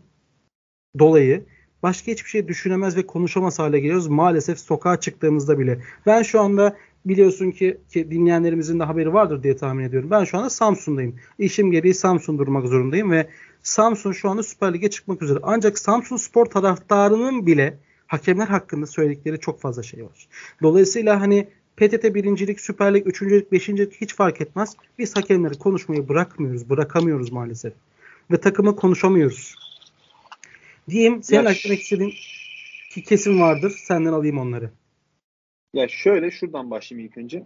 dolayı 1.00 1.46
başka 1.84 2.12
hiçbir 2.12 2.30
şey 2.30 2.48
düşünemez 2.48 2.98
ve 2.98 3.06
konuşamaz 3.06 3.60
hale 3.60 3.80
geliyoruz 3.80 4.08
maalesef 4.08 4.60
sokağa 4.60 5.00
çıktığımızda 5.00 5.60
bile. 5.60 5.80
Ben 6.06 6.24
şu 6.24 6.42
anda 6.42 6.78
biliyorsun 7.06 7.52
ki, 7.52 7.78
ki 7.90 8.12
dinleyenlerimizin 8.12 8.80
de 8.80 8.84
haberi 8.84 9.14
vardır 9.14 9.44
diye 9.44 9.56
tahmin 9.56 9.84
ediyorum. 9.84 10.12
Ben 10.12 10.24
şu 10.24 10.38
anda 10.38 10.50
Samsun'dayım. 10.50 11.16
İşim 11.40 11.72
gereği 11.72 11.94
Samsun 11.94 12.38
durmak 12.38 12.68
zorundayım 12.68 13.12
ve 13.12 13.28
Samsun 13.64 14.12
şu 14.12 14.30
anda 14.30 14.44
Süper 14.44 14.74
Lig'e 14.74 14.90
çıkmak 14.90 15.22
üzere. 15.22 15.40
Ancak 15.44 15.80
Samsun 15.80 16.18
spor 16.18 16.46
taraftarının 16.46 17.46
bile 17.46 17.78
hakemler 18.14 18.48
hakkında 18.48 18.86
söyledikleri 18.86 19.40
çok 19.40 19.62
fazla 19.62 19.84
şey 19.84 20.06
var. 20.06 20.28
Dolayısıyla 20.62 21.22
hani 21.22 21.48
PTT 21.78 22.04
birincilik, 22.16 22.62
Süper 22.62 22.94
Lig, 22.94 23.08
üçüncülük, 23.08 23.52
beşincilik 23.52 24.02
hiç 24.02 24.16
fark 24.16 24.42
etmez. 24.42 24.76
Biz 25.00 25.16
hakemleri 25.16 25.54
konuşmayı 25.54 26.10
bırakmıyoruz, 26.10 26.70
bırakamıyoruz 26.70 27.32
maalesef. 27.32 27.74
Ve 28.32 28.38
takımı 28.38 28.76
konuşamıyoruz. 28.76 29.56
Diyeyim, 30.90 31.24
senin 31.24 31.46
eklemek 31.46 31.82
istediğin 31.82 32.14
ki 32.92 33.04
kesim 33.04 33.42
vardır. 33.42 33.76
Senden 33.78 34.14
alayım 34.14 34.38
onları. 34.38 34.70
Ya 35.74 35.88
şöyle 35.88 36.32
şuradan 36.32 36.72
başlayayım 36.72 37.10
ilk 37.10 37.18
önce. 37.18 37.44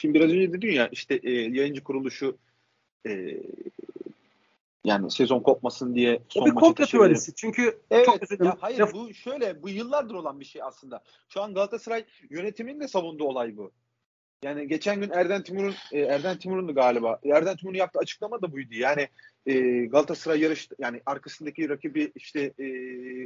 Şimdi 0.00 0.14
biraz 0.14 0.30
önce 0.30 0.52
dedin 0.52 0.72
ya 0.72 0.88
işte 0.92 1.20
e, 1.22 1.30
yayıncı 1.30 1.84
kuruluşu 1.84 2.38
e, 3.06 3.36
yani 4.88 5.10
sezon 5.10 5.40
kopmasın 5.40 5.94
diye 5.94 6.22
son 6.28 6.46
bir 6.46 6.50
komplo 6.50 6.86
teorisi. 6.86 7.34
Çünkü 7.34 7.80
evet, 7.90 8.06
çok 8.06 8.22
üzüldüm. 8.22 8.46
Ya 8.46 8.56
hayır 8.60 8.86
bu 8.92 9.14
şöyle 9.14 9.62
bu 9.62 9.68
yıllardır 9.68 10.14
olan 10.14 10.40
bir 10.40 10.44
şey 10.44 10.62
aslında. 10.62 11.02
Şu 11.28 11.42
an 11.42 11.54
Galatasaray 11.54 12.04
yönetiminin 12.30 12.80
de 12.80 12.88
savunduğu 12.88 13.24
olay 13.24 13.56
bu. 13.56 13.72
Yani 14.42 14.68
geçen 14.68 15.00
gün 15.00 15.10
Erden 15.10 15.42
Timur'un 15.42 15.74
e, 15.92 16.00
Erden 16.00 16.38
Timur'undu 16.38 16.74
galiba. 16.74 17.20
Erden 17.24 17.56
Timur'un 17.56 17.78
yaptığı 17.78 17.98
açıklama 17.98 18.42
da 18.42 18.52
buydu. 18.52 18.74
Yani 18.74 19.08
e, 19.46 19.84
Galatasaray 19.86 20.40
yarış 20.40 20.68
yani 20.78 21.00
arkasındaki 21.06 21.68
rakibi 21.68 22.12
işte 22.14 22.52
e, 22.58 22.64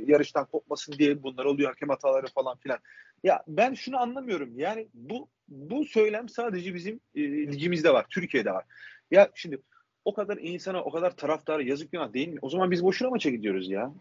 yarıştan 0.07 0.47
kopmasın 0.47 0.93
diye 0.93 1.23
bunlar 1.23 1.45
oluyor 1.45 1.71
hakem 1.71 1.89
hataları 1.89 2.27
falan 2.27 2.57
filan. 2.59 2.79
Ya 3.25 3.43
ben 3.49 3.75
şunu 3.75 4.01
anlamıyorum. 4.01 4.59
Yani 4.59 4.89
bu 4.95 5.29
bu 5.49 5.85
söylem 5.85 6.29
sadece 6.29 6.75
bizim 6.75 7.01
e, 7.15 7.23
ligimizde 7.23 7.93
var. 7.93 8.07
Türkiye'de 8.11 8.53
var. 8.53 8.65
Ya 9.11 9.31
şimdi 9.35 9.59
o 10.05 10.15
kadar 10.15 10.37
insana, 10.37 10.83
o 10.83 10.91
kadar 10.91 11.17
taraftarı 11.17 11.63
yazık 11.63 11.93
günah 11.93 12.13
değil 12.13 12.29
mi? 12.29 12.39
O 12.43 12.51
zaman 12.51 12.71
biz 12.71 12.85
boşuna 12.85 13.11
maça 13.11 13.31
gidiyoruz 13.31 13.71
ya. 13.71 13.93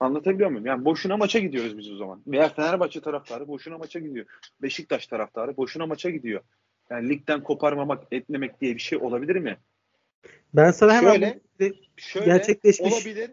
Anlatabiliyor 0.00 0.50
muyum? 0.50 0.66
Yani 0.66 0.84
boşuna 0.84 1.16
maça 1.16 1.38
gidiyoruz 1.38 1.78
biz 1.78 1.90
o 1.90 1.96
zaman. 1.96 2.22
Veya 2.26 2.48
Fenerbahçe 2.48 3.00
taraftarı 3.00 3.48
boşuna 3.48 3.78
maça 3.78 3.98
gidiyor. 3.98 4.26
Beşiktaş 4.62 5.06
taraftarı 5.06 5.56
boşuna 5.56 5.86
maça 5.86 6.10
gidiyor. 6.10 6.40
Yani 6.90 7.08
ligden 7.08 7.42
koparmamak, 7.42 8.02
etmemek 8.10 8.60
diye 8.60 8.74
bir 8.74 8.80
şey 8.80 8.98
olabilir 8.98 9.36
mi? 9.36 9.58
Ben 10.54 10.70
sana 10.70 10.94
hemen 10.94 11.12
şöyle, 11.12 11.40
şöyle 11.96 12.26
gerçekleşmiş. 12.26 12.92
olabilir. 12.92 13.30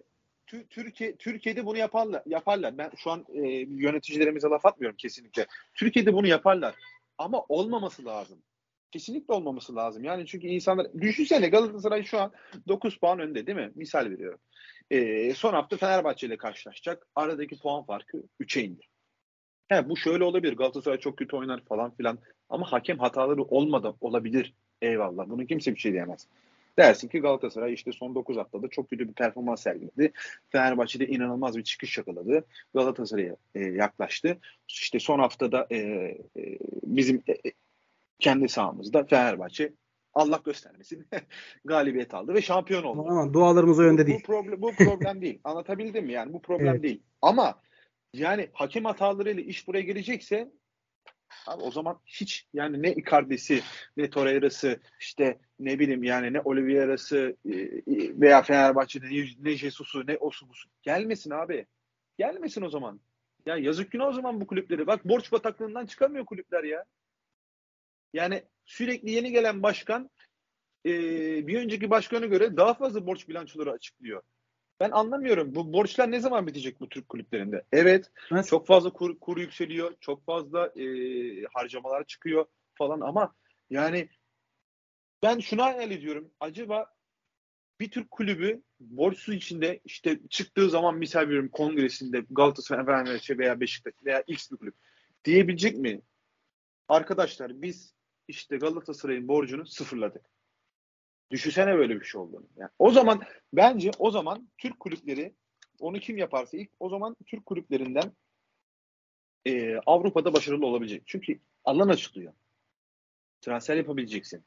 Türkiye 0.69 1.15
Türkiye'de 1.15 1.65
bunu 1.65 1.77
yaparlar. 1.77 2.23
Yaparlar. 2.25 2.77
Ben 2.77 2.91
şu 2.97 3.11
an 3.11 3.25
e, 3.33 3.47
yöneticilerimize 3.57 4.47
laf 4.47 4.65
atmıyorum 4.65 4.97
kesinlikle. 4.97 5.45
Türkiye'de 5.73 6.13
bunu 6.13 6.27
yaparlar. 6.27 6.75
Ama 7.17 7.45
olmaması 7.49 8.05
lazım. 8.05 8.37
Kesinlikle 8.91 9.33
olmaması 9.33 9.75
lazım. 9.75 10.03
Yani 10.03 10.25
çünkü 10.25 10.47
insanlar 10.47 10.93
düşünsene 10.93 11.47
Galatasaray 11.49 12.03
şu 12.03 12.19
an 12.19 12.31
9 12.67 12.97
puan 12.97 13.19
önde 13.19 13.47
değil 13.47 13.57
mi? 13.57 13.71
Misal 13.75 14.05
veriyorum. 14.09 14.39
E, 14.91 15.33
son 15.33 15.53
hafta 15.53 15.77
Fenerbahçe 15.77 16.27
ile 16.27 16.37
karşılaşacak. 16.37 17.07
Aradaki 17.15 17.59
puan 17.59 17.83
farkı 17.83 18.23
3'e 18.39 18.63
indi. 18.63 18.83
He, 19.67 19.89
bu 19.89 19.97
şöyle 19.97 20.23
olabilir. 20.23 20.53
Galatasaray 20.53 20.99
çok 20.99 21.17
kötü 21.17 21.35
oynar 21.35 21.65
falan 21.65 21.95
filan. 21.95 22.19
Ama 22.49 22.71
hakem 22.71 22.99
hataları 22.99 23.43
olmadan 23.43 23.95
olabilir. 24.01 24.53
Eyvallah. 24.81 25.29
Bunu 25.29 25.45
kimse 25.45 25.75
bir 25.75 25.79
şey 25.79 25.91
diyemez. 25.91 26.27
Dersin 26.79 27.07
ki 27.07 27.19
Galatasaray 27.19 27.73
işte 27.73 27.91
son 27.91 28.15
9 28.15 28.37
haftada 28.37 28.67
çok 28.67 28.89
kötü 28.89 29.07
bir 29.07 29.13
performans 29.13 29.61
sergiledi. 29.61 30.11
Fenerbahçe'de 30.49 31.07
inanılmaz 31.07 31.57
bir 31.57 31.63
çıkış 31.63 31.97
yakaladı. 31.97 32.45
Galatasaray'a 32.73 33.35
e, 33.55 33.59
yaklaştı. 33.59 34.37
İşte 34.67 34.99
son 34.99 35.19
haftada 35.19 35.67
e, 35.71 35.77
e, 35.77 36.17
bizim 36.83 37.23
e, 37.27 37.31
e 37.31 37.53
kendi 38.19 38.49
sahamızda 38.49 39.03
Fenerbahçe 39.03 39.73
Allah 40.13 40.41
göstermesin 40.45 41.07
galibiyet 41.65 42.13
aldı 42.13 42.33
ve 42.33 42.41
şampiyon 42.41 42.83
oldu. 42.83 43.05
Ama 43.09 43.33
dualarımız 43.33 43.79
o 43.79 43.83
yönde 43.83 44.03
bu, 44.03 44.07
değil. 44.07 44.19
Bu 44.19 44.23
problem, 44.23 44.61
bu 44.61 44.71
problem 44.77 45.21
değil. 45.21 45.39
Anlatabildim 45.43 46.05
mi? 46.05 46.13
Yani 46.13 46.33
bu 46.33 46.41
problem 46.41 46.73
evet. 46.73 46.83
değil. 46.83 47.03
Ama 47.21 47.61
yani 48.13 48.49
hakem 48.53 48.85
hatalarıyla 48.85 49.43
iş 49.43 49.67
buraya 49.67 49.81
gelecekse 49.81 50.51
abi 51.47 51.63
o 51.63 51.71
zaman 51.71 51.99
hiç 52.05 52.47
yani 52.53 52.81
ne 52.81 52.93
Icardi'si 52.93 53.61
ne 53.97 54.09
Torreira'sı 54.09 54.79
işte 54.99 55.39
ne 55.59 55.79
bileyim 55.79 56.03
yani 56.03 56.33
ne 56.33 56.41
Oliveira'sı 56.41 57.37
e, 57.45 57.51
e, 57.51 57.81
veya 58.21 58.41
Fenerbahçe'de 58.41 59.05
ne, 59.05 59.25
ne 59.39 59.55
Jesus'u 59.55 60.07
ne 60.07 60.17
Osubusu 60.17 60.69
gelmesin 60.81 61.31
abi. 61.31 61.65
Gelmesin 62.17 62.61
o 62.61 62.69
zaman. 62.69 62.99
Ya 63.45 63.57
yazık 63.57 63.91
günah 63.91 64.07
o 64.07 64.13
zaman 64.13 64.41
bu 64.41 64.47
kulüpleri. 64.47 64.87
Bak 64.87 65.05
borç 65.05 65.31
bataklığından 65.31 65.85
çıkamıyor 65.85 66.25
kulüpler 66.25 66.63
ya. 66.63 66.85
Yani 68.13 68.43
sürekli 68.65 69.11
yeni 69.11 69.31
gelen 69.31 69.63
başkan 69.63 70.09
e, 70.85 70.91
bir 71.47 71.57
önceki 71.59 71.89
başkanı 71.89 72.25
göre 72.25 72.57
daha 72.57 72.73
fazla 72.73 73.07
borç 73.07 73.29
bilançoları 73.29 73.71
açıklıyor. 73.71 74.21
Ben 74.79 74.91
anlamıyorum. 74.91 75.55
Bu 75.55 75.73
borçlar 75.73 76.11
ne 76.11 76.19
zaman 76.19 76.47
bitecek 76.47 76.79
bu 76.79 76.89
Türk 76.89 77.09
kulüplerinde? 77.09 77.63
Evet. 77.71 78.11
Nasıl? 78.31 78.49
Çok 78.49 78.67
fazla 78.67 78.93
kur, 78.93 79.19
kur 79.19 79.37
yükseliyor. 79.37 79.95
Çok 79.99 80.25
fazla 80.25 80.67
e, 80.67 80.85
harcamalar 81.53 82.03
çıkıyor 82.03 82.45
falan 82.75 83.01
ama 83.01 83.35
yani 83.69 84.09
ben 85.23 85.39
şunu 85.39 85.63
hayal 85.63 85.91
ediyorum. 85.91 86.31
Acaba 86.39 86.93
bir 87.79 87.91
Türk 87.91 88.11
kulübü 88.11 88.63
borçsuz 88.79 89.35
içinde 89.35 89.79
işte 89.85 90.19
çıktığı 90.29 90.69
zaman 90.69 90.97
misal 90.97 91.21
veriyorum 91.21 91.49
kongresinde 91.49 92.25
Galatasaray, 92.29 92.85
Fenerbahçe 92.85 93.37
veya 93.37 93.59
Beşiktaş 93.59 93.93
veya 94.05 94.23
X 94.27 94.51
bir 94.51 94.57
kulüp 94.57 94.75
diyebilecek 95.25 95.77
mi? 95.77 96.01
Arkadaşlar 96.87 97.61
biz 97.61 97.96
işte 98.27 98.57
Galatasaray'ın 98.57 99.27
borcunu 99.27 99.65
sıfırladık. 99.65 100.25
Düşünsene 101.31 101.77
böyle 101.77 101.99
bir 101.99 102.05
şey 102.05 102.21
olduğunu. 102.21 102.45
Yani 102.57 102.69
o 102.79 102.91
zaman 102.91 103.21
bence 103.53 103.91
o 103.99 104.11
zaman 104.11 104.49
Türk 104.57 104.79
kulüpleri 104.79 105.33
onu 105.79 105.99
kim 105.99 106.17
yaparsa 106.17 106.57
ilk 106.57 106.69
o 106.79 106.89
zaman 106.89 107.15
Türk 107.25 107.45
kulüplerinden 107.45 108.11
e, 109.45 109.77
Avrupa'da 109.85 110.33
başarılı 110.33 110.65
olabilecek. 110.65 111.03
Çünkü 111.05 111.39
alan 111.65 111.89
açılıyor. 111.89 112.33
Transfer 113.41 113.75
yapabileceksin. 113.75 114.43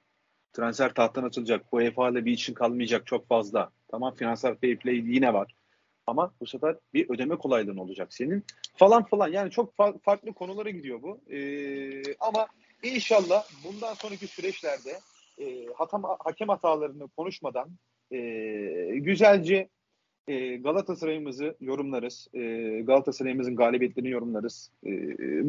Transfer 0.53 0.95
tahttan 0.95 1.25
açılacak. 1.25 1.73
UEFA 1.73 2.11
ile 2.11 2.25
bir 2.25 2.33
için 2.33 2.55
kalmayacak 2.55 3.07
çok 3.07 3.29
fazla. 3.29 3.73
Tamam 3.89 4.15
finansal 4.15 4.55
fair 4.55 4.77
play 4.77 4.97
yine 4.97 5.33
var. 5.33 5.55
Ama 6.07 6.35
bu 6.41 6.47
sefer 6.47 6.77
bir 6.95 7.11
ödeme 7.11 7.37
kolaylığın 7.37 7.77
olacak 7.77 8.15
senin. 8.15 8.45
Falan 8.77 9.05
falan. 9.05 9.29
Yani 9.29 9.51
çok 9.51 9.75
fa- 9.75 10.01
farklı 10.01 10.33
konulara 10.33 10.71
gidiyor 10.71 11.03
bu. 11.03 11.21
Ee, 11.31 12.15
ama 12.21 12.47
İnşallah 12.83 13.45
bundan 13.65 13.95
sonraki 13.95 14.27
süreçlerde 14.27 15.01
e, 15.39 15.67
hatam, 15.75 16.03
hakem 16.19 16.49
hatalarını 16.49 17.09
konuşmadan 17.09 17.71
e, 18.13 18.19
güzelce 18.95 19.69
e, 20.29 20.57
Galatasaray'ımızı 20.57 21.57
yorumlarız. 21.61 22.29
E, 22.35 22.41
Galatasaray'ımızın 22.81 23.57
galibiyetlerini 23.57 24.11
yorumlarız. 24.11 24.71
E, 24.87 24.91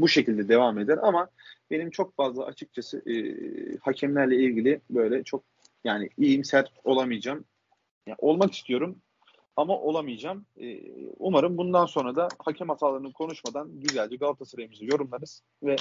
bu 0.01 0.07
şekilde 0.07 0.49
devam 0.49 0.79
eder 0.79 0.99
ama 1.01 1.29
benim 1.71 1.89
çok 1.89 2.15
fazla 2.15 2.45
açıkçası 2.45 3.03
e, 3.09 3.15
hakemlerle 3.77 4.35
ilgili 4.35 4.81
böyle 4.89 5.23
çok 5.23 5.43
yani 5.83 6.09
iyimser 6.17 6.71
olamayacağım. 6.83 7.45
Yani 8.07 8.15
olmak 8.19 8.53
istiyorum 8.53 8.97
ama 9.55 9.79
olamayacağım. 9.79 10.45
E, 10.61 10.79
umarım 11.19 11.57
bundan 11.57 11.85
sonra 11.85 12.15
da 12.15 12.27
hakem 12.45 12.69
hatalarını 12.69 13.13
konuşmadan 13.13 13.79
güzelce 13.79 14.15
Galatasaray'ımızı 14.15 14.85
yorumlarız 14.85 15.43
ve 15.63 15.75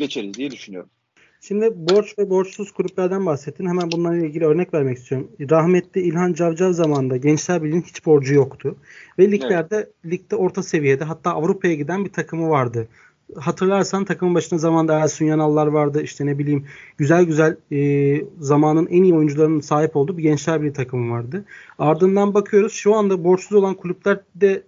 geçeriz 0.00 0.34
diye 0.34 0.50
düşünüyorum. 0.50 0.90
Şimdi 1.40 1.72
borç 1.76 2.18
ve 2.18 2.30
borçsuz 2.30 2.72
kulüplerden 2.72 3.26
bahsettin. 3.26 3.66
Hemen 3.66 3.92
bunlarla 3.92 4.26
ilgili 4.26 4.44
örnek 4.44 4.74
vermek 4.74 4.98
istiyorum. 4.98 5.30
Rahmetli 5.50 6.00
İlhan 6.00 6.32
Cavcav 6.32 6.72
zamanında 6.72 7.16
Gençler 7.16 7.62
Birliği'nin 7.62 7.82
hiç 7.82 8.06
borcu 8.06 8.34
yoktu. 8.34 8.76
Ve 9.18 9.30
liglerde 9.30 9.76
evet. 9.76 10.12
ligde 10.12 10.36
orta 10.36 10.62
seviyede 10.62 11.04
hatta 11.04 11.30
Avrupa'ya 11.30 11.74
giden 11.74 12.04
bir 12.04 12.12
takımı 12.12 12.50
vardı. 12.50 12.88
Hatırlarsan 13.36 14.04
takımın 14.04 14.34
başında 14.34 14.58
zamanda 14.58 14.98
Ersun 14.98 15.24
Yanallar 15.24 15.66
vardı. 15.66 16.02
İşte 16.02 16.26
ne 16.26 16.38
bileyim 16.38 16.66
güzel 16.98 17.24
güzel 17.24 17.56
e, 17.72 18.22
zamanın 18.40 18.86
en 18.86 19.02
iyi 19.02 19.14
oyuncularının 19.14 19.60
sahip 19.60 19.96
olduğu 19.96 20.18
bir 20.18 20.22
Gençler 20.22 20.60
Birliği 20.60 20.72
takımı 20.72 21.12
vardı. 21.12 21.44
Ardından 21.78 22.34
bakıyoruz 22.34 22.72
şu 22.72 22.94
anda 22.94 23.24
borçsuz 23.24 23.52
olan 23.52 23.74
kulüplerde 23.74 24.62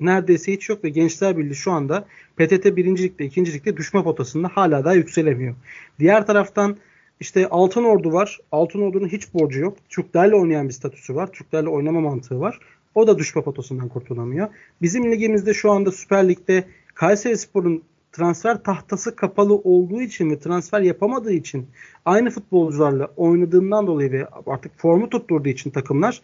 neredeyse 0.00 0.52
hiç 0.52 0.68
yok 0.68 0.84
ve 0.84 0.88
Gençler 0.88 1.38
Birliği 1.38 1.54
şu 1.54 1.72
anda 1.72 2.06
PTT 2.36 2.76
birincilikte, 2.76 3.24
ikincilikte 3.24 3.76
düşme 3.76 4.02
potasında 4.02 4.48
hala 4.48 4.84
daha 4.84 4.94
yükselemiyor. 4.94 5.54
Diğer 5.98 6.26
taraftan 6.26 6.76
işte 7.20 7.48
Altın 7.48 7.84
Ordu 7.84 8.12
var. 8.12 8.38
Altın 8.52 8.80
Ordu'nun 8.80 9.08
hiç 9.08 9.34
borcu 9.34 9.60
yok. 9.60 9.76
Türklerle 9.88 10.34
oynayan 10.34 10.68
bir 10.68 10.72
statüsü 10.72 11.14
var. 11.14 11.32
Türklerle 11.32 11.68
oynama 11.68 12.00
mantığı 12.00 12.40
var. 12.40 12.58
O 12.94 13.06
da 13.06 13.18
düşme 13.18 13.42
potasından 13.42 13.88
kurtulamıyor. 13.88 14.48
Bizim 14.82 15.12
ligimizde 15.12 15.54
şu 15.54 15.70
anda 15.70 15.92
Süper 15.92 16.28
Lig'de 16.28 16.64
Kayseri 16.94 17.38
Spor'un 17.38 17.82
transfer 18.12 18.62
tahtası 18.62 19.16
kapalı 19.16 19.54
olduğu 19.54 20.02
için 20.02 20.30
ve 20.30 20.38
transfer 20.38 20.80
yapamadığı 20.80 21.32
için 21.32 21.66
aynı 22.04 22.30
futbolcularla 22.30 23.10
oynadığından 23.16 23.86
dolayı 23.86 24.12
ve 24.12 24.26
artık 24.46 24.78
formu 24.78 25.10
tutturduğu 25.10 25.48
için 25.48 25.70
takımlar 25.70 26.22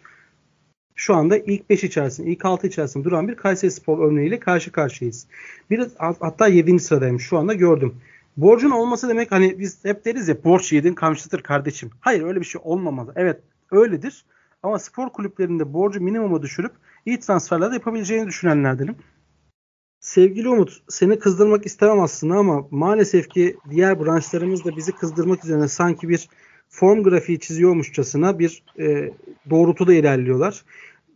şu 0.95 1.15
anda 1.15 1.39
ilk 1.39 1.71
5 1.71 1.85
içerisinde, 1.85 2.31
ilk 2.31 2.45
6 2.45 2.67
içerisinde 2.67 3.05
duran 3.05 3.29
bir 3.29 3.35
Kayseri 3.35 3.71
Spor 3.71 4.11
örneğiyle 4.11 4.41
karşı 4.41 4.73
karşıyayız. 4.73 5.27
Bir 5.71 5.89
hatta 5.99 6.47
7. 6.47 6.81
sıradayım 6.81 7.21
şu 7.21 7.39
anda 7.39 7.55
gördüm. 7.55 7.95
Borcun 8.37 8.71
olması 8.71 9.09
demek 9.09 9.33
hani 9.33 9.59
biz 9.59 9.85
hep 9.85 10.05
deriz 10.05 10.29
ya 10.29 10.45
borç 10.45 10.73
yedin 10.73 10.95
kamçıdır 10.95 11.43
kardeşim. 11.43 11.91
Hayır 12.01 12.23
öyle 12.23 12.41
bir 12.41 12.45
şey 12.45 12.61
olmamalı. 12.65 13.13
Evet 13.17 13.41
öyledir. 13.71 14.25
Ama 14.63 14.79
spor 14.79 15.09
kulüplerinde 15.09 15.73
borcu 15.73 16.01
minimuma 16.01 16.43
düşürüp 16.43 16.73
iyi 17.07 17.21
transferler 17.21 17.71
de 17.71 17.75
yapabileceğini 17.75 18.27
düşünenlerdenim. 18.27 18.97
Sevgili 20.01 20.49
Umut, 20.49 20.83
seni 20.89 21.19
kızdırmak 21.19 21.67
istemem 21.67 22.01
aslında 22.01 22.35
ama 22.35 22.67
maalesef 22.71 23.29
ki 23.29 23.57
diğer 23.71 24.01
branşlarımız 24.01 24.65
da 24.65 24.77
bizi 24.77 24.93
kızdırmak 24.93 25.45
üzerine 25.45 25.69
sanki 25.69 26.09
bir 26.09 26.29
form 26.73 27.03
grafiği 27.03 27.41
çiziyormuşçasına 27.41 28.39
bir 28.39 28.63
e, 28.79 29.13
doğrultuda 29.51 29.95
ilerliyorlar. 29.95 30.65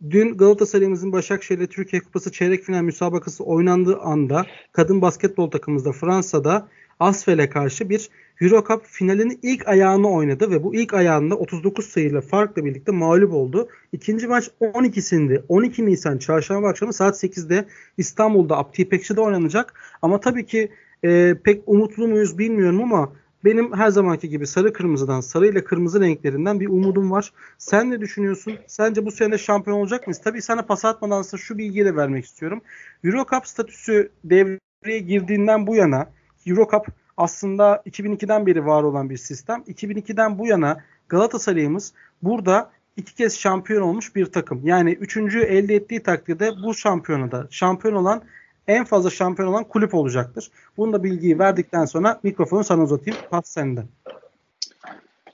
Dün 0.09 0.37
Galatasaray'ımızın 0.37 1.11
Başakşehir'le 1.11 1.67
Türkiye 1.67 2.01
Kupası 2.01 2.31
çeyrek 2.31 2.63
final 2.63 2.81
müsabakası 2.81 3.43
oynandığı 3.43 3.97
anda 3.97 4.45
kadın 4.71 5.01
basketbol 5.01 5.51
takımımızda 5.51 5.91
Fransa'da 5.91 6.67
Asfel'e 6.99 7.49
karşı 7.49 7.89
bir 7.89 8.09
Euro 8.41 8.63
Cup 8.67 8.85
finalinin 8.85 9.39
ilk 9.41 9.67
ayağını 9.67 10.11
oynadı 10.11 10.51
ve 10.51 10.63
bu 10.63 10.75
ilk 10.75 10.93
ayağında 10.93 11.35
39 11.35 11.85
sayıyla 11.85 12.21
farkla 12.21 12.65
birlikte 12.65 12.91
mağlup 12.91 13.33
oldu. 13.33 13.67
İkinci 13.91 14.27
maç 14.27 14.49
12'sinde 14.61 15.41
12 15.47 15.85
Nisan 15.85 16.17
çarşamba 16.17 16.69
akşamı 16.69 16.93
saat 16.93 17.23
8'de 17.23 17.65
İstanbul'da 17.97 18.57
Abdi 18.57 18.81
İpekçi'de 18.81 19.21
oynanacak. 19.21 19.73
Ama 20.01 20.19
tabii 20.19 20.45
ki 20.45 20.71
e, 21.03 21.35
pek 21.43 21.63
umutlu 21.65 22.07
muyuz 22.07 22.37
bilmiyorum 22.37 22.83
ama 22.83 23.11
benim 23.45 23.73
her 23.73 23.89
zamanki 23.89 24.29
gibi 24.29 24.47
sarı 24.47 24.73
kırmızıdan, 24.73 25.21
sarı 25.21 25.47
ile 25.47 25.63
kırmızı 25.63 26.01
renklerinden 26.01 26.59
bir 26.59 26.69
umudum 26.69 27.11
var. 27.11 27.33
Sen 27.57 27.91
ne 27.91 28.01
düşünüyorsun? 28.01 28.53
Sence 28.67 29.05
bu 29.05 29.11
sene 29.11 29.37
şampiyon 29.37 29.77
olacak 29.77 30.07
mıyız? 30.07 30.21
Tabii 30.23 30.41
sana 30.41 30.61
pas 30.61 30.85
atmadansa 30.85 31.37
şu 31.37 31.57
bilgiyi 31.57 31.85
de 31.85 31.95
vermek 31.95 32.25
istiyorum. 32.25 32.61
Euro 33.03 33.25
Cup 33.31 33.47
statüsü 33.47 34.11
devreye 34.23 34.99
girdiğinden 34.99 35.67
bu 35.67 35.75
yana 35.75 36.09
Euro 36.45 36.67
Cup 36.71 36.87
aslında 37.17 37.83
2002'den 37.85 38.45
beri 38.45 38.65
var 38.65 38.83
olan 38.83 39.09
bir 39.09 39.17
sistem. 39.17 39.63
2002'den 39.67 40.39
bu 40.39 40.47
yana 40.47 40.83
Galatasaray'ımız 41.09 41.93
burada 42.23 42.71
iki 42.97 43.15
kez 43.15 43.39
şampiyon 43.39 43.81
olmuş 43.81 44.15
bir 44.15 44.25
takım. 44.25 44.61
Yani 44.63 44.91
üçüncü 44.91 45.39
elde 45.39 45.75
ettiği 45.75 46.03
takdirde 46.03 46.51
bu 46.63 46.73
şampiyonada 46.73 47.47
şampiyon 47.49 47.95
olan 47.95 48.23
en 48.67 48.85
fazla 48.85 49.09
şampiyon 49.09 49.49
olan 49.49 49.63
kulüp 49.63 49.93
olacaktır. 49.93 50.51
Bunu 50.77 50.93
da 50.93 51.03
bilgiyi 51.03 51.39
verdikten 51.39 51.85
sonra 51.85 52.19
mikrofonu 52.23 52.63
sana 52.63 52.83
uzatayım. 52.83 53.19
Pas 53.29 53.49
sende. 53.49 53.83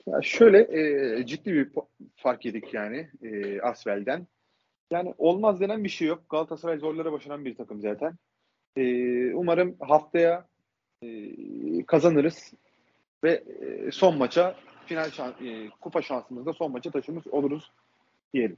Ya 0.06 0.22
şöyle 0.22 0.58
e, 1.18 1.26
ciddi 1.26 1.52
bir 1.52 1.68
fark 2.16 2.44
yedik 2.44 2.74
yani 2.74 3.08
e, 3.22 3.60
Asvel'den. 3.60 4.26
Yani 4.90 5.14
olmaz 5.18 5.60
denen 5.60 5.84
bir 5.84 5.88
şey 5.88 6.08
yok. 6.08 6.22
Galatasaray 6.30 6.78
zorlara 6.78 7.12
başaran 7.12 7.44
bir 7.44 7.54
takım 7.54 7.80
zaten. 7.80 8.14
E, 8.76 9.34
umarım 9.34 9.76
haftaya 9.80 10.46
e, 11.02 11.08
kazanırız 11.86 12.52
ve 13.24 13.44
e, 13.60 13.90
son 13.90 14.18
maça 14.18 14.56
final 14.86 15.10
şans, 15.10 15.34
e, 15.42 15.70
kupa 15.80 16.02
şansımızda 16.02 16.52
son 16.52 16.72
maça 16.72 16.90
taşımış 16.90 17.26
oluruz 17.26 17.72
diyelim. 18.34 18.56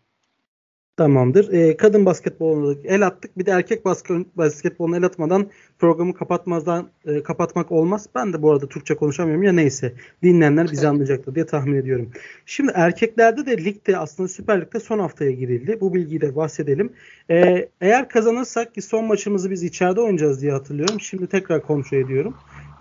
Tamamdır. 0.96 1.52
E, 1.52 1.76
kadın 1.76 2.06
basketboluna 2.06 2.76
el 2.84 3.06
attık. 3.06 3.38
Bir 3.38 3.46
de 3.46 3.50
erkek 3.50 3.84
basket, 3.84 4.36
basketboluna 4.36 4.96
el 4.96 5.04
atmadan 5.04 5.50
programı 5.78 6.14
kapatmazdan 6.14 6.90
e, 7.06 7.22
kapatmak 7.22 7.72
olmaz. 7.72 8.06
Ben 8.14 8.32
de 8.32 8.42
bu 8.42 8.52
arada 8.52 8.68
Türkçe 8.68 8.94
konuşamıyorum 8.94 9.42
ya 9.42 9.52
neyse. 9.52 9.92
Dinleyenler 10.22 10.68
bizi 10.72 10.88
anlayacaktır 10.88 11.34
diye 11.34 11.46
tahmin 11.46 11.76
ediyorum. 11.76 12.10
Şimdi 12.46 12.72
erkeklerde 12.74 13.46
de 13.46 13.64
ligde 13.64 13.98
aslında 13.98 14.28
Süper 14.28 14.60
Lig'de 14.60 14.80
son 14.80 14.98
haftaya 14.98 15.30
girildi. 15.30 15.78
Bu 15.80 15.94
bilgiyi 15.94 16.20
de 16.20 16.36
bahsedelim. 16.36 16.92
E, 17.30 17.68
eğer 17.80 18.08
kazanırsak 18.08 18.74
ki 18.74 18.82
son 18.82 19.04
maçımızı 19.04 19.50
biz 19.50 19.62
içeride 19.62 20.00
oynayacağız 20.00 20.42
diye 20.42 20.52
hatırlıyorum. 20.52 21.00
Şimdi 21.00 21.26
tekrar 21.26 21.62
kontrol 21.62 21.98
ediyorum. 21.98 22.34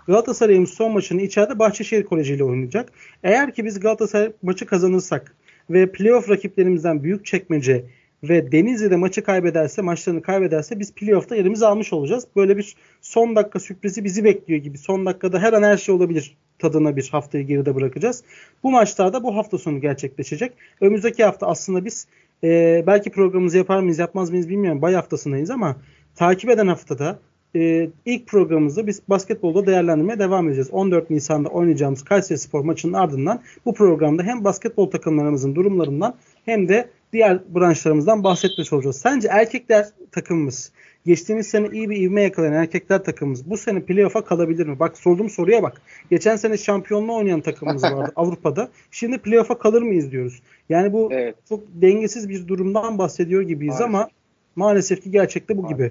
Galatasaray'ımız 0.06 0.70
son 0.70 0.92
maçını 0.92 1.22
içeride 1.22 1.58
Bahçeşehir 1.58 2.04
Koleji 2.04 2.34
ile 2.34 2.44
oynayacak. 2.44 2.92
Eğer 3.22 3.54
ki 3.54 3.64
biz 3.64 3.80
Galatasaray 3.80 4.32
maçı 4.42 4.66
kazanırsak 4.66 5.34
ve 5.70 5.92
playoff 5.92 6.30
rakiplerimizden 6.30 7.02
büyük 7.02 7.26
çekmece 7.26 7.84
ve 8.22 8.52
Denizli'de 8.52 8.96
maçı 8.96 9.24
kaybederse, 9.24 9.82
maçlarını 9.82 10.22
kaybederse 10.22 10.78
biz 10.78 10.94
playoff'ta 10.94 11.36
yerimizi 11.36 11.66
almış 11.66 11.92
olacağız. 11.92 12.26
Böyle 12.36 12.56
bir 12.56 12.76
son 13.00 13.36
dakika 13.36 13.60
sürprizi 13.60 14.04
bizi 14.04 14.24
bekliyor 14.24 14.60
gibi. 14.60 14.78
Son 14.78 15.06
dakikada 15.06 15.38
her 15.38 15.52
an 15.52 15.62
her 15.62 15.76
şey 15.76 15.94
olabilir 15.94 16.36
tadına 16.58 16.96
bir 16.96 17.08
haftayı 17.12 17.46
geride 17.46 17.74
bırakacağız. 17.74 18.24
Bu 18.62 18.70
maçlarda 18.70 19.22
bu 19.22 19.36
hafta 19.36 19.58
sonu 19.58 19.80
gerçekleşecek. 19.80 20.52
Önümüzdeki 20.80 21.24
hafta 21.24 21.46
aslında 21.46 21.84
biz 21.84 22.06
e, 22.44 22.84
belki 22.86 23.10
programımızı 23.10 23.58
yapar 23.58 23.80
mıyız 23.80 23.98
yapmaz 23.98 24.30
mıyız 24.30 24.48
bilmiyorum. 24.48 24.82
Bay 24.82 24.94
haftasındayız 24.94 25.50
ama 25.50 25.76
takip 26.14 26.50
eden 26.50 26.66
haftada 26.66 27.18
e, 27.56 27.90
ilk 28.04 28.26
programımızda 28.26 28.86
biz 28.86 29.02
basketbolda 29.08 29.66
değerlendirmeye 29.66 30.18
devam 30.18 30.46
edeceğiz. 30.46 30.70
14 30.70 31.10
Nisan'da 31.10 31.48
oynayacağımız 31.48 32.04
Kayseri 32.04 32.38
Spor 32.38 32.60
maçının 32.60 32.92
ardından 32.92 33.42
bu 33.64 33.74
programda 33.74 34.22
hem 34.22 34.44
basketbol 34.44 34.90
takımlarımızın 34.90 35.54
durumlarından 35.54 36.14
hem 36.44 36.68
de 36.68 36.88
diğer 37.12 37.54
branşlarımızdan 37.54 38.24
bahsetmiş 38.24 38.72
olacağız. 38.72 38.96
Sence 38.96 39.28
erkekler 39.30 39.86
takımımız 40.12 40.72
geçtiğimiz 41.06 41.46
sene 41.46 41.68
iyi 41.72 41.90
bir 41.90 41.96
ivme 41.96 42.22
yakalayan 42.22 42.52
erkekler 42.52 43.04
takımımız 43.04 43.50
bu 43.50 43.56
sene 43.56 43.82
playoff'a 43.82 44.24
kalabilir 44.24 44.66
mi? 44.66 44.78
Bak 44.78 44.98
sorduğum 44.98 45.30
soruya 45.30 45.62
bak. 45.62 45.82
Geçen 46.10 46.36
sene 46.36 46.56
şampiyonluğu 46.56 47.16
oynayan 47.16 47.40
takımımız 47.40 47.82
vardı 47.82 48.12
Avrupa'da. 48.16 48.68
Şimdi 48.90 49.18
playoff'a 49.18 49.58
kalır 49.58 49.82
mıyız 49.82 50.12
diyoruz. 50.12 50.42
Yani 50.68 50.92
bu 50.92 51.08
evet. 51.12 51.36
çok 51.48 51.62
dengesiz 51.68 52.28
bir 52.28 52.48
durumdan 52.48 52.98
bahsediyor 52.98 53.42
gibiyiz 53.42 53.80
maalesef. 53.80 53.94
ama 53.94 54.08
maalesef 54.56 55.02
ki 55.02 55.10
gerçekte 55.10 55.56
bu 55.56 55.62
maalesef. 55.62 55.78
gibi. 55.78 55.90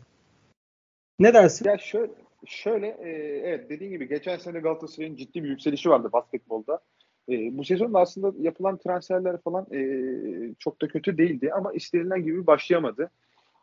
Ne 1.20 1.34
dersin? 1.34 1.66
Ya 1.66 1.78
şöyle 1.78 2.12
şöyle 2.46 2.88
e, 2.88 3.10
evet 3.44 3.70
dediğin 3.70 3.92
gibi 3.92 4.08
geçen 4.08 4.38
sene 4.38 4.60
Galatasaray'ın 4.60 5.16
ciddi 5.16 5.44
bir 5.44 5.50
yükselişi 5.50 5.90
vardı 5.90 6.10
basketbolda. 6.14 6.80
E, 7.30 7.58
bu 7.58 7.64
sezon 7.64 7.94
da 7.94 8.00
aslında 8.00 8.34
yapılan 8.40 8.78
transferler 8.78 9.42
falan 9.42 9.68
e, 9.74 9.80
çok 10.60 10.82
da 10.82 10.88
kötü 10.88 11.18
değildi 11.18 11.54
ama 11.54 11.74
istenilen 11.74 12.24
gibi 12.24 12.48
başlayamadı. 12.48 13.10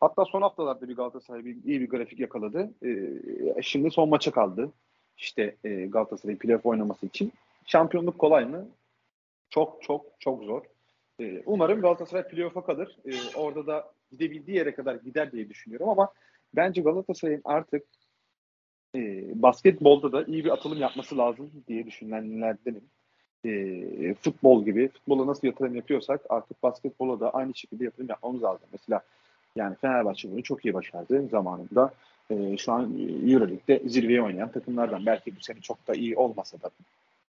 Hatta 0.00 0.24
son 0.24 0.42
haftalarda 0.42 0.88
bir 0.88 0.96
Galatasaray 0.96 1.44
bir, 1.44 1.56
iyi 1.64 1.80
bir 1.80 1.88
grafik 1.88 2.20
yakaladı. 2.20 2.70
E, 2.84 3.62
şimdi 3.62 3.90
son 3.90 4.08
maça 4.08 4.30
kaldı. 4.30 4.72
İşte 5.18 5.56
e, 5.64 5.86
Galatasaray 5.86 6.36
playoff 6.36 6.66
oynaması 6.66 7.06
için. 7.06 7.32
Şampiyonluk 7.66 8.18
kolay 8.18 8.44
mı? 8.44 8.68
Çok 9.50 9.82
çok 9.82 10.06
çok 10.18 10.44
zor. 10.44 10.62
E, 11.20 11.42
umarım 11.46 11.80
Galatasaray 11.80 12.28
playoff'a 12.28 12.64
kalır. 12.64 12.98
E, 13.04 13.36
orada 13.36 13.66
da 13.66 13.92
gidebildiği 14.10 14.56
yere 14.56 14.74
kadar 14.74 14.94
gider 14.94 15.32
diye 15.32 15.48
düşünüyorum 15.48 15.88
ama 15.88 16.12
bence 16.54 16.82
Galatasaray'ın 16.82 17.42
artık 17.44 17.84
e, 18.94 19.22
basketbolda 19.42 20.12
da 20.12 20.24
iyi 20.24 20.44
bir 20.44 20.50
atılım 20.50 20.78
yapması 20.78 21.18
lazım 21.18 21.50
diye 21.68 21.86
düşünenlerdenim 21.86 22.84
e, 23.44 24.14
futbol 24.14 24.64
gibi 24.64 24.88
futbola 24.88 25.26
nasıl 25.26 25.46
yatırım 25.46 25.74
yapıyorsak 25.74 26.20
artık 26.28 26.62
basketbola 26.62 27.20
da 27.20 27.30
aynı 27.30 27.54
şekilde 27.54 27.84
yatırım 27.84 28.08
yapmamız 28.08 28.42
lazım. 28.42 28.66
Mesela 28.72 29.00
yani 29.56 29.76
Fenerbahçe 29.80 30.32
bunu 30.32 30.42
çok 30.42 30.64
iyi 30.64 30.74
başardı 30.74 31.28
zamanında. 31.28 31.94
E, 32.30 32.56
şu 32.56 32.72
an 32.72 32.98
Euroleague'de 33.26 33.88
zirveye 33.88 34.22
oynayan 34.22 34.52
takımlardan. 34.52 35.06
Belki 35.06 35.36
bu 35.36 35.40
sene 35.40 35.60
çok 35.60 35.88
da 35.88 35.94
iyi 35.94 36.16
olmasa 36.16 36.60
da 36.62 36.70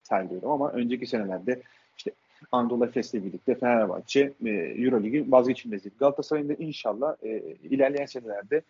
terliyorum 0.04 0.50
ama 0.50 0.72
önceki 0.72 1.06
senelerde 1.06 1.62
işte 1.96 2.10
Anadolu 2.52 2.84
Efes'le 2.84 3.14
birlikte 3.14 3.54
Fenerbahçe 3.54 4.32
e, 4.44 4.50
Euroleague'in 4.50 5.32
vazgeçilmezi. 5.32 5.90
Galatasaray'ın 5.98 6.48
da 6.48 6.54
inşallah 6.54 7.16
e, 7.22 7.38
ilerleyen 7.70 8.06
senelerde 8.06 8.62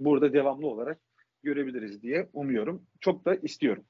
burada 0.00 0.32
devamlı 0.32 0.66
olarak 0.66 0.98
görebiliriz 1.42 2.02
diye 2.02 2.26
umuyorum. 2.34 2.82
Çok 3.00 3.24
da 3.24 3.34
istiyorum. 3.34 3.82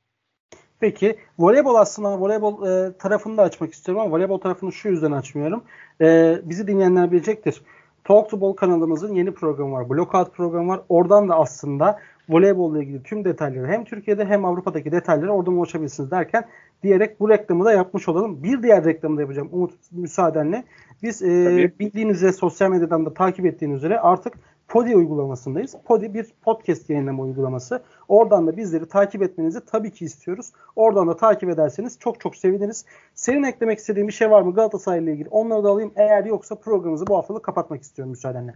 Peki 0.81 1.17
voleybol 1.39 1.75
aslında 1.75 2.21
voleybol 2.21 2.67
e, 2.67 2.93
tarafını 2.93 3.37
da 3.37 3.43
açmak 3.43 3.73
istiyorum 3.73 4.03
ama 4.03 4.17
voleybol 4.17 4.39
tarafını 4.39 4.73
şu 4.73 4.89
yüzden 4.89 5.13
açmıyorum. 5.13 5.63
E, 6.01 6.39
bizi 6.45 6.67
dinleyenler 6.67 7.13
bilecektir. 7.13 7.63
Talk 8.05 8.31
to 8.31 8.41
Ball 8.41 8.53
kanalımızın 8.53 9.15
yeni 9.15 9.35
programı 9.35 9.73
var. 9.73 9.91
Blockout 9.91 10.35
programı 10.35 10.69
var. 10.69 10.81
Oradan 10.89 11.29
da 11.29 11.35
aslında 11.35 11.99
voleybolla 12.29 12.83
ilgili 12.83 13.03
tüm 13.03 13.25
detayları 13.25 13.67
hem 13.67 13.85
Türkiye'de 13.85 14.25
hem 14.25 14.45
Avrupa'daki 14.45 14.93
detayları 14.93 15.33
oradan 15.33 15.57
ulaşabilirsiniz 15.57 16.11
derken 16.11 16.45
diyerek 16.83 17.21
bu 17.21 17.29
reklamı 17.29 17.65
da 17.65 17.73
yapmış 17.73 18.09
olalım. 18.09 18.43
Bir 18.43 18.63
diğer 18.63 18.85
reklamı 18.85 19.17
da 19.17 19.21
yapacağım 19.21 19.49
Umut 19.53 19.73
müsaadenle. 19.93 20.65
Biz 21.03 21.23
e, 21.23 21.73
bildiğiniz 21.81 22.17
üzere 22.17 22.33
sosyal 22.33 22.71
medyadan 22.71 23.07
da 23.07 23.15
takip 23.15 23.47
ettiğiniz 23.47 23.77
üzere 23.77 24.01
artık 24.01 24.35
Podi 24.69 24.97
uygulamasındayız. 24.97 25.77
Podi 25.85 26.15
bir 26.15 26.27
podcast 26.43 26.91
yayınlama 26.91 27.23
uygulaması. 27.23 27.83
Oradan 28.09 28.47
da 28.47 28.57
bizleri 28.57 28.89
takip 28.89 29.23
etmenizi 29.23 29.65
tabii 29.65 29.91
ki 29.91 30.05
istiyoruz. 30.05 30.53
Oradan 30.77 31.09
da 31.09 31.17
takip 31.17 31.49
ederseniz 31.49 31.99
çok 31.99 32.21
çok 32.21 32.37
seviniriz. 32.37 32.85
Senin 33.15 33.43
eklemek 33.43 33.79
istediğin 33.79 34.09
bir 34.09 34.13
şey 34.13 34.31
var 34.31 34.43
mı 34.43 34.55
Galatasaray 34.55 35.05
ile 35.05 35.13
ilgili? 35.13 35.29
Onları 35.29 35.65
da 35.65 35.69
alayım. 35.69 35.93
Eğer 35.97 36.25
yoksa 36.25 36.55
programımızı 36.55 37.07
bu 37.07 37.17
haftalık 37.17 37.43
kapatmak 37.43 37.83
istiyorum 37.83 38.11
müsaadenle. 38.11 38.55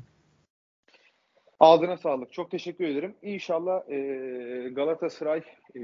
Ağzına 1.61 1.97
sağlık. 1.97 2.33
Çok 2.33 2.51
teşekkür 2.51 2.85
ederim. 2.85 3.15
İnşallah 3.23 3.91
e, 3.91 3.99
Galatasaray 4.69 5.43
e, 5.77 5.83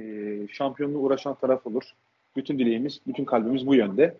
şampiyonluğu 0.49 0.99
uğraşan 0.99 1.35
taraf 1.35 1.67
olur. 1.67 1.83
Bütün 2.37 2.59
dileğimiz, 2.59 3.01
bütün 3.07 3.25
kalbimiz 3.25 3.67
bu 3.67 3.75
yönde. 3.75 4.17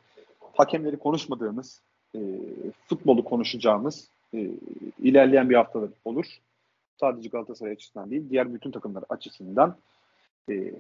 Hakemleri 0.53 0.97
konuşmadığımız, 0.97 1.83
e, 2.15 2.19
futbolu 2.89 3.25
konuşacağımız 3.25 4.09
e, 4.35 4.51
ilerleyen 4.99 5.51
bir 5.51 5.55
haftalar 5.55 5.91
olur. 6.05 6.27
Sadece 7.01 7.29
Galatasaray 7.29 7.73
açısından 7.73 8.11
değil, 8.11 8.31
diğer 8.31 8.55
bütün 8.55 8.71
takımlar 8.71 9.05
açısından. 9.09 9.77
E, 10.51 10.73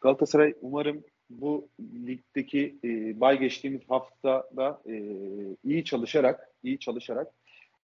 Galatasaray 0.00 0.54
umarım 0.60 1.04
bu 1.30 1.68
ligdeki 1.80 2.78
e, 2.84 3.20
bay 3.20 3.38
geçtiğimiz 3.38 3.80
haftada 3.88 4.82
e, 4.88 5.02
iyi 5.64 5.84
çalışarak, 5.84 6.50
iyi 6.62 6.78
çalışarak 6.78 7.28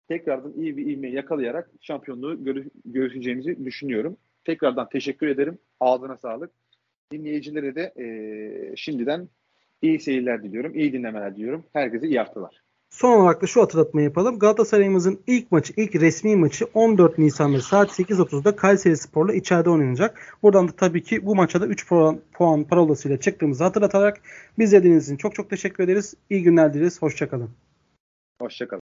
tekrardan 0.07 0.53
iyi 0.53 0.77
bir 0.77 0.85
ivme 0.87 1.09
yakalayarak 1.09 1.69
şampiyonluğu 1.81 2.43
görü 2.43 2.69
görüşeceğimizi 2.85 3.65
düşünüyorum. 3.65 4.17
Tekrardan 4.43 4.89
teşekkür 4.89 5.27
ederim. 5.27 5.57
Ağzına 5.79 6.17
sağlık. 6.17 6.51
Dinleyicilere 7.11 7.75
de 7.75 7.93
e, 7.97 8.75
şimdiden 8.75 9.29
iyi 9.81 9.99
seyirler 9.99 10.43
diliyorum. 10.43 10.75
iyi 10.75 10.93
dinlemeler 10.93 11.35
diliyorum. 11.35 11.63
Herkese 11.73 12.07
iyi 12.07 12.17
haftalar. 12.19 12.62
Son 12.93 13.11
olarak 13.11 13.41
da 13.41 13.47
şu 13.47 13.61
hatırlatmayı 13.61 14.05
yapalım. 14.05 14.39
Galatasaray'ımızın 14.39 15.19
ilk 15.27 15.51
maçı, 15.51 15.73
ilk 15.77 15.95
resmi 15.95 16.35
maçı 16.35 16.65
14 16.73 17.17
Nisan'da 17.17 17.61
saat 17.61 17.99
8.30'da 17.99 18.55
Kayseri 18.55 18.97
Spor'la 18.97 19.33
içeride 19.33 19.69
oynanacak. 19.69 20.37
Buradan 20.43 20.67
da 20.67 20.71
tabii 20.71 21.03
ki 21.03 21.25
bu 21.25 21.35
maça 21.35 21.61
da 21.61 21.67
3 21.67 21.87
puan, 21.87 22.19
puan 22.33 22.63
parolasıyla 22.63 23.19
çıktığımızı 23.19 23.63
hatırlatarak 23.63 24.21
biz 24.59 24.69
izlediğiniz 24.69 25.05
için 25.05 25.17
çok 25.17 25.35
çok 25.35 25.49
teşekkür 25.49 25.83
ederiz. 25.83 26.13
İyi 26.29 26.43
günler 26.43 26.73
dileriz. 26.73 27.01
Hoşçakalın. 27.01 27.49
Hoşçakalın. 28.41 28.69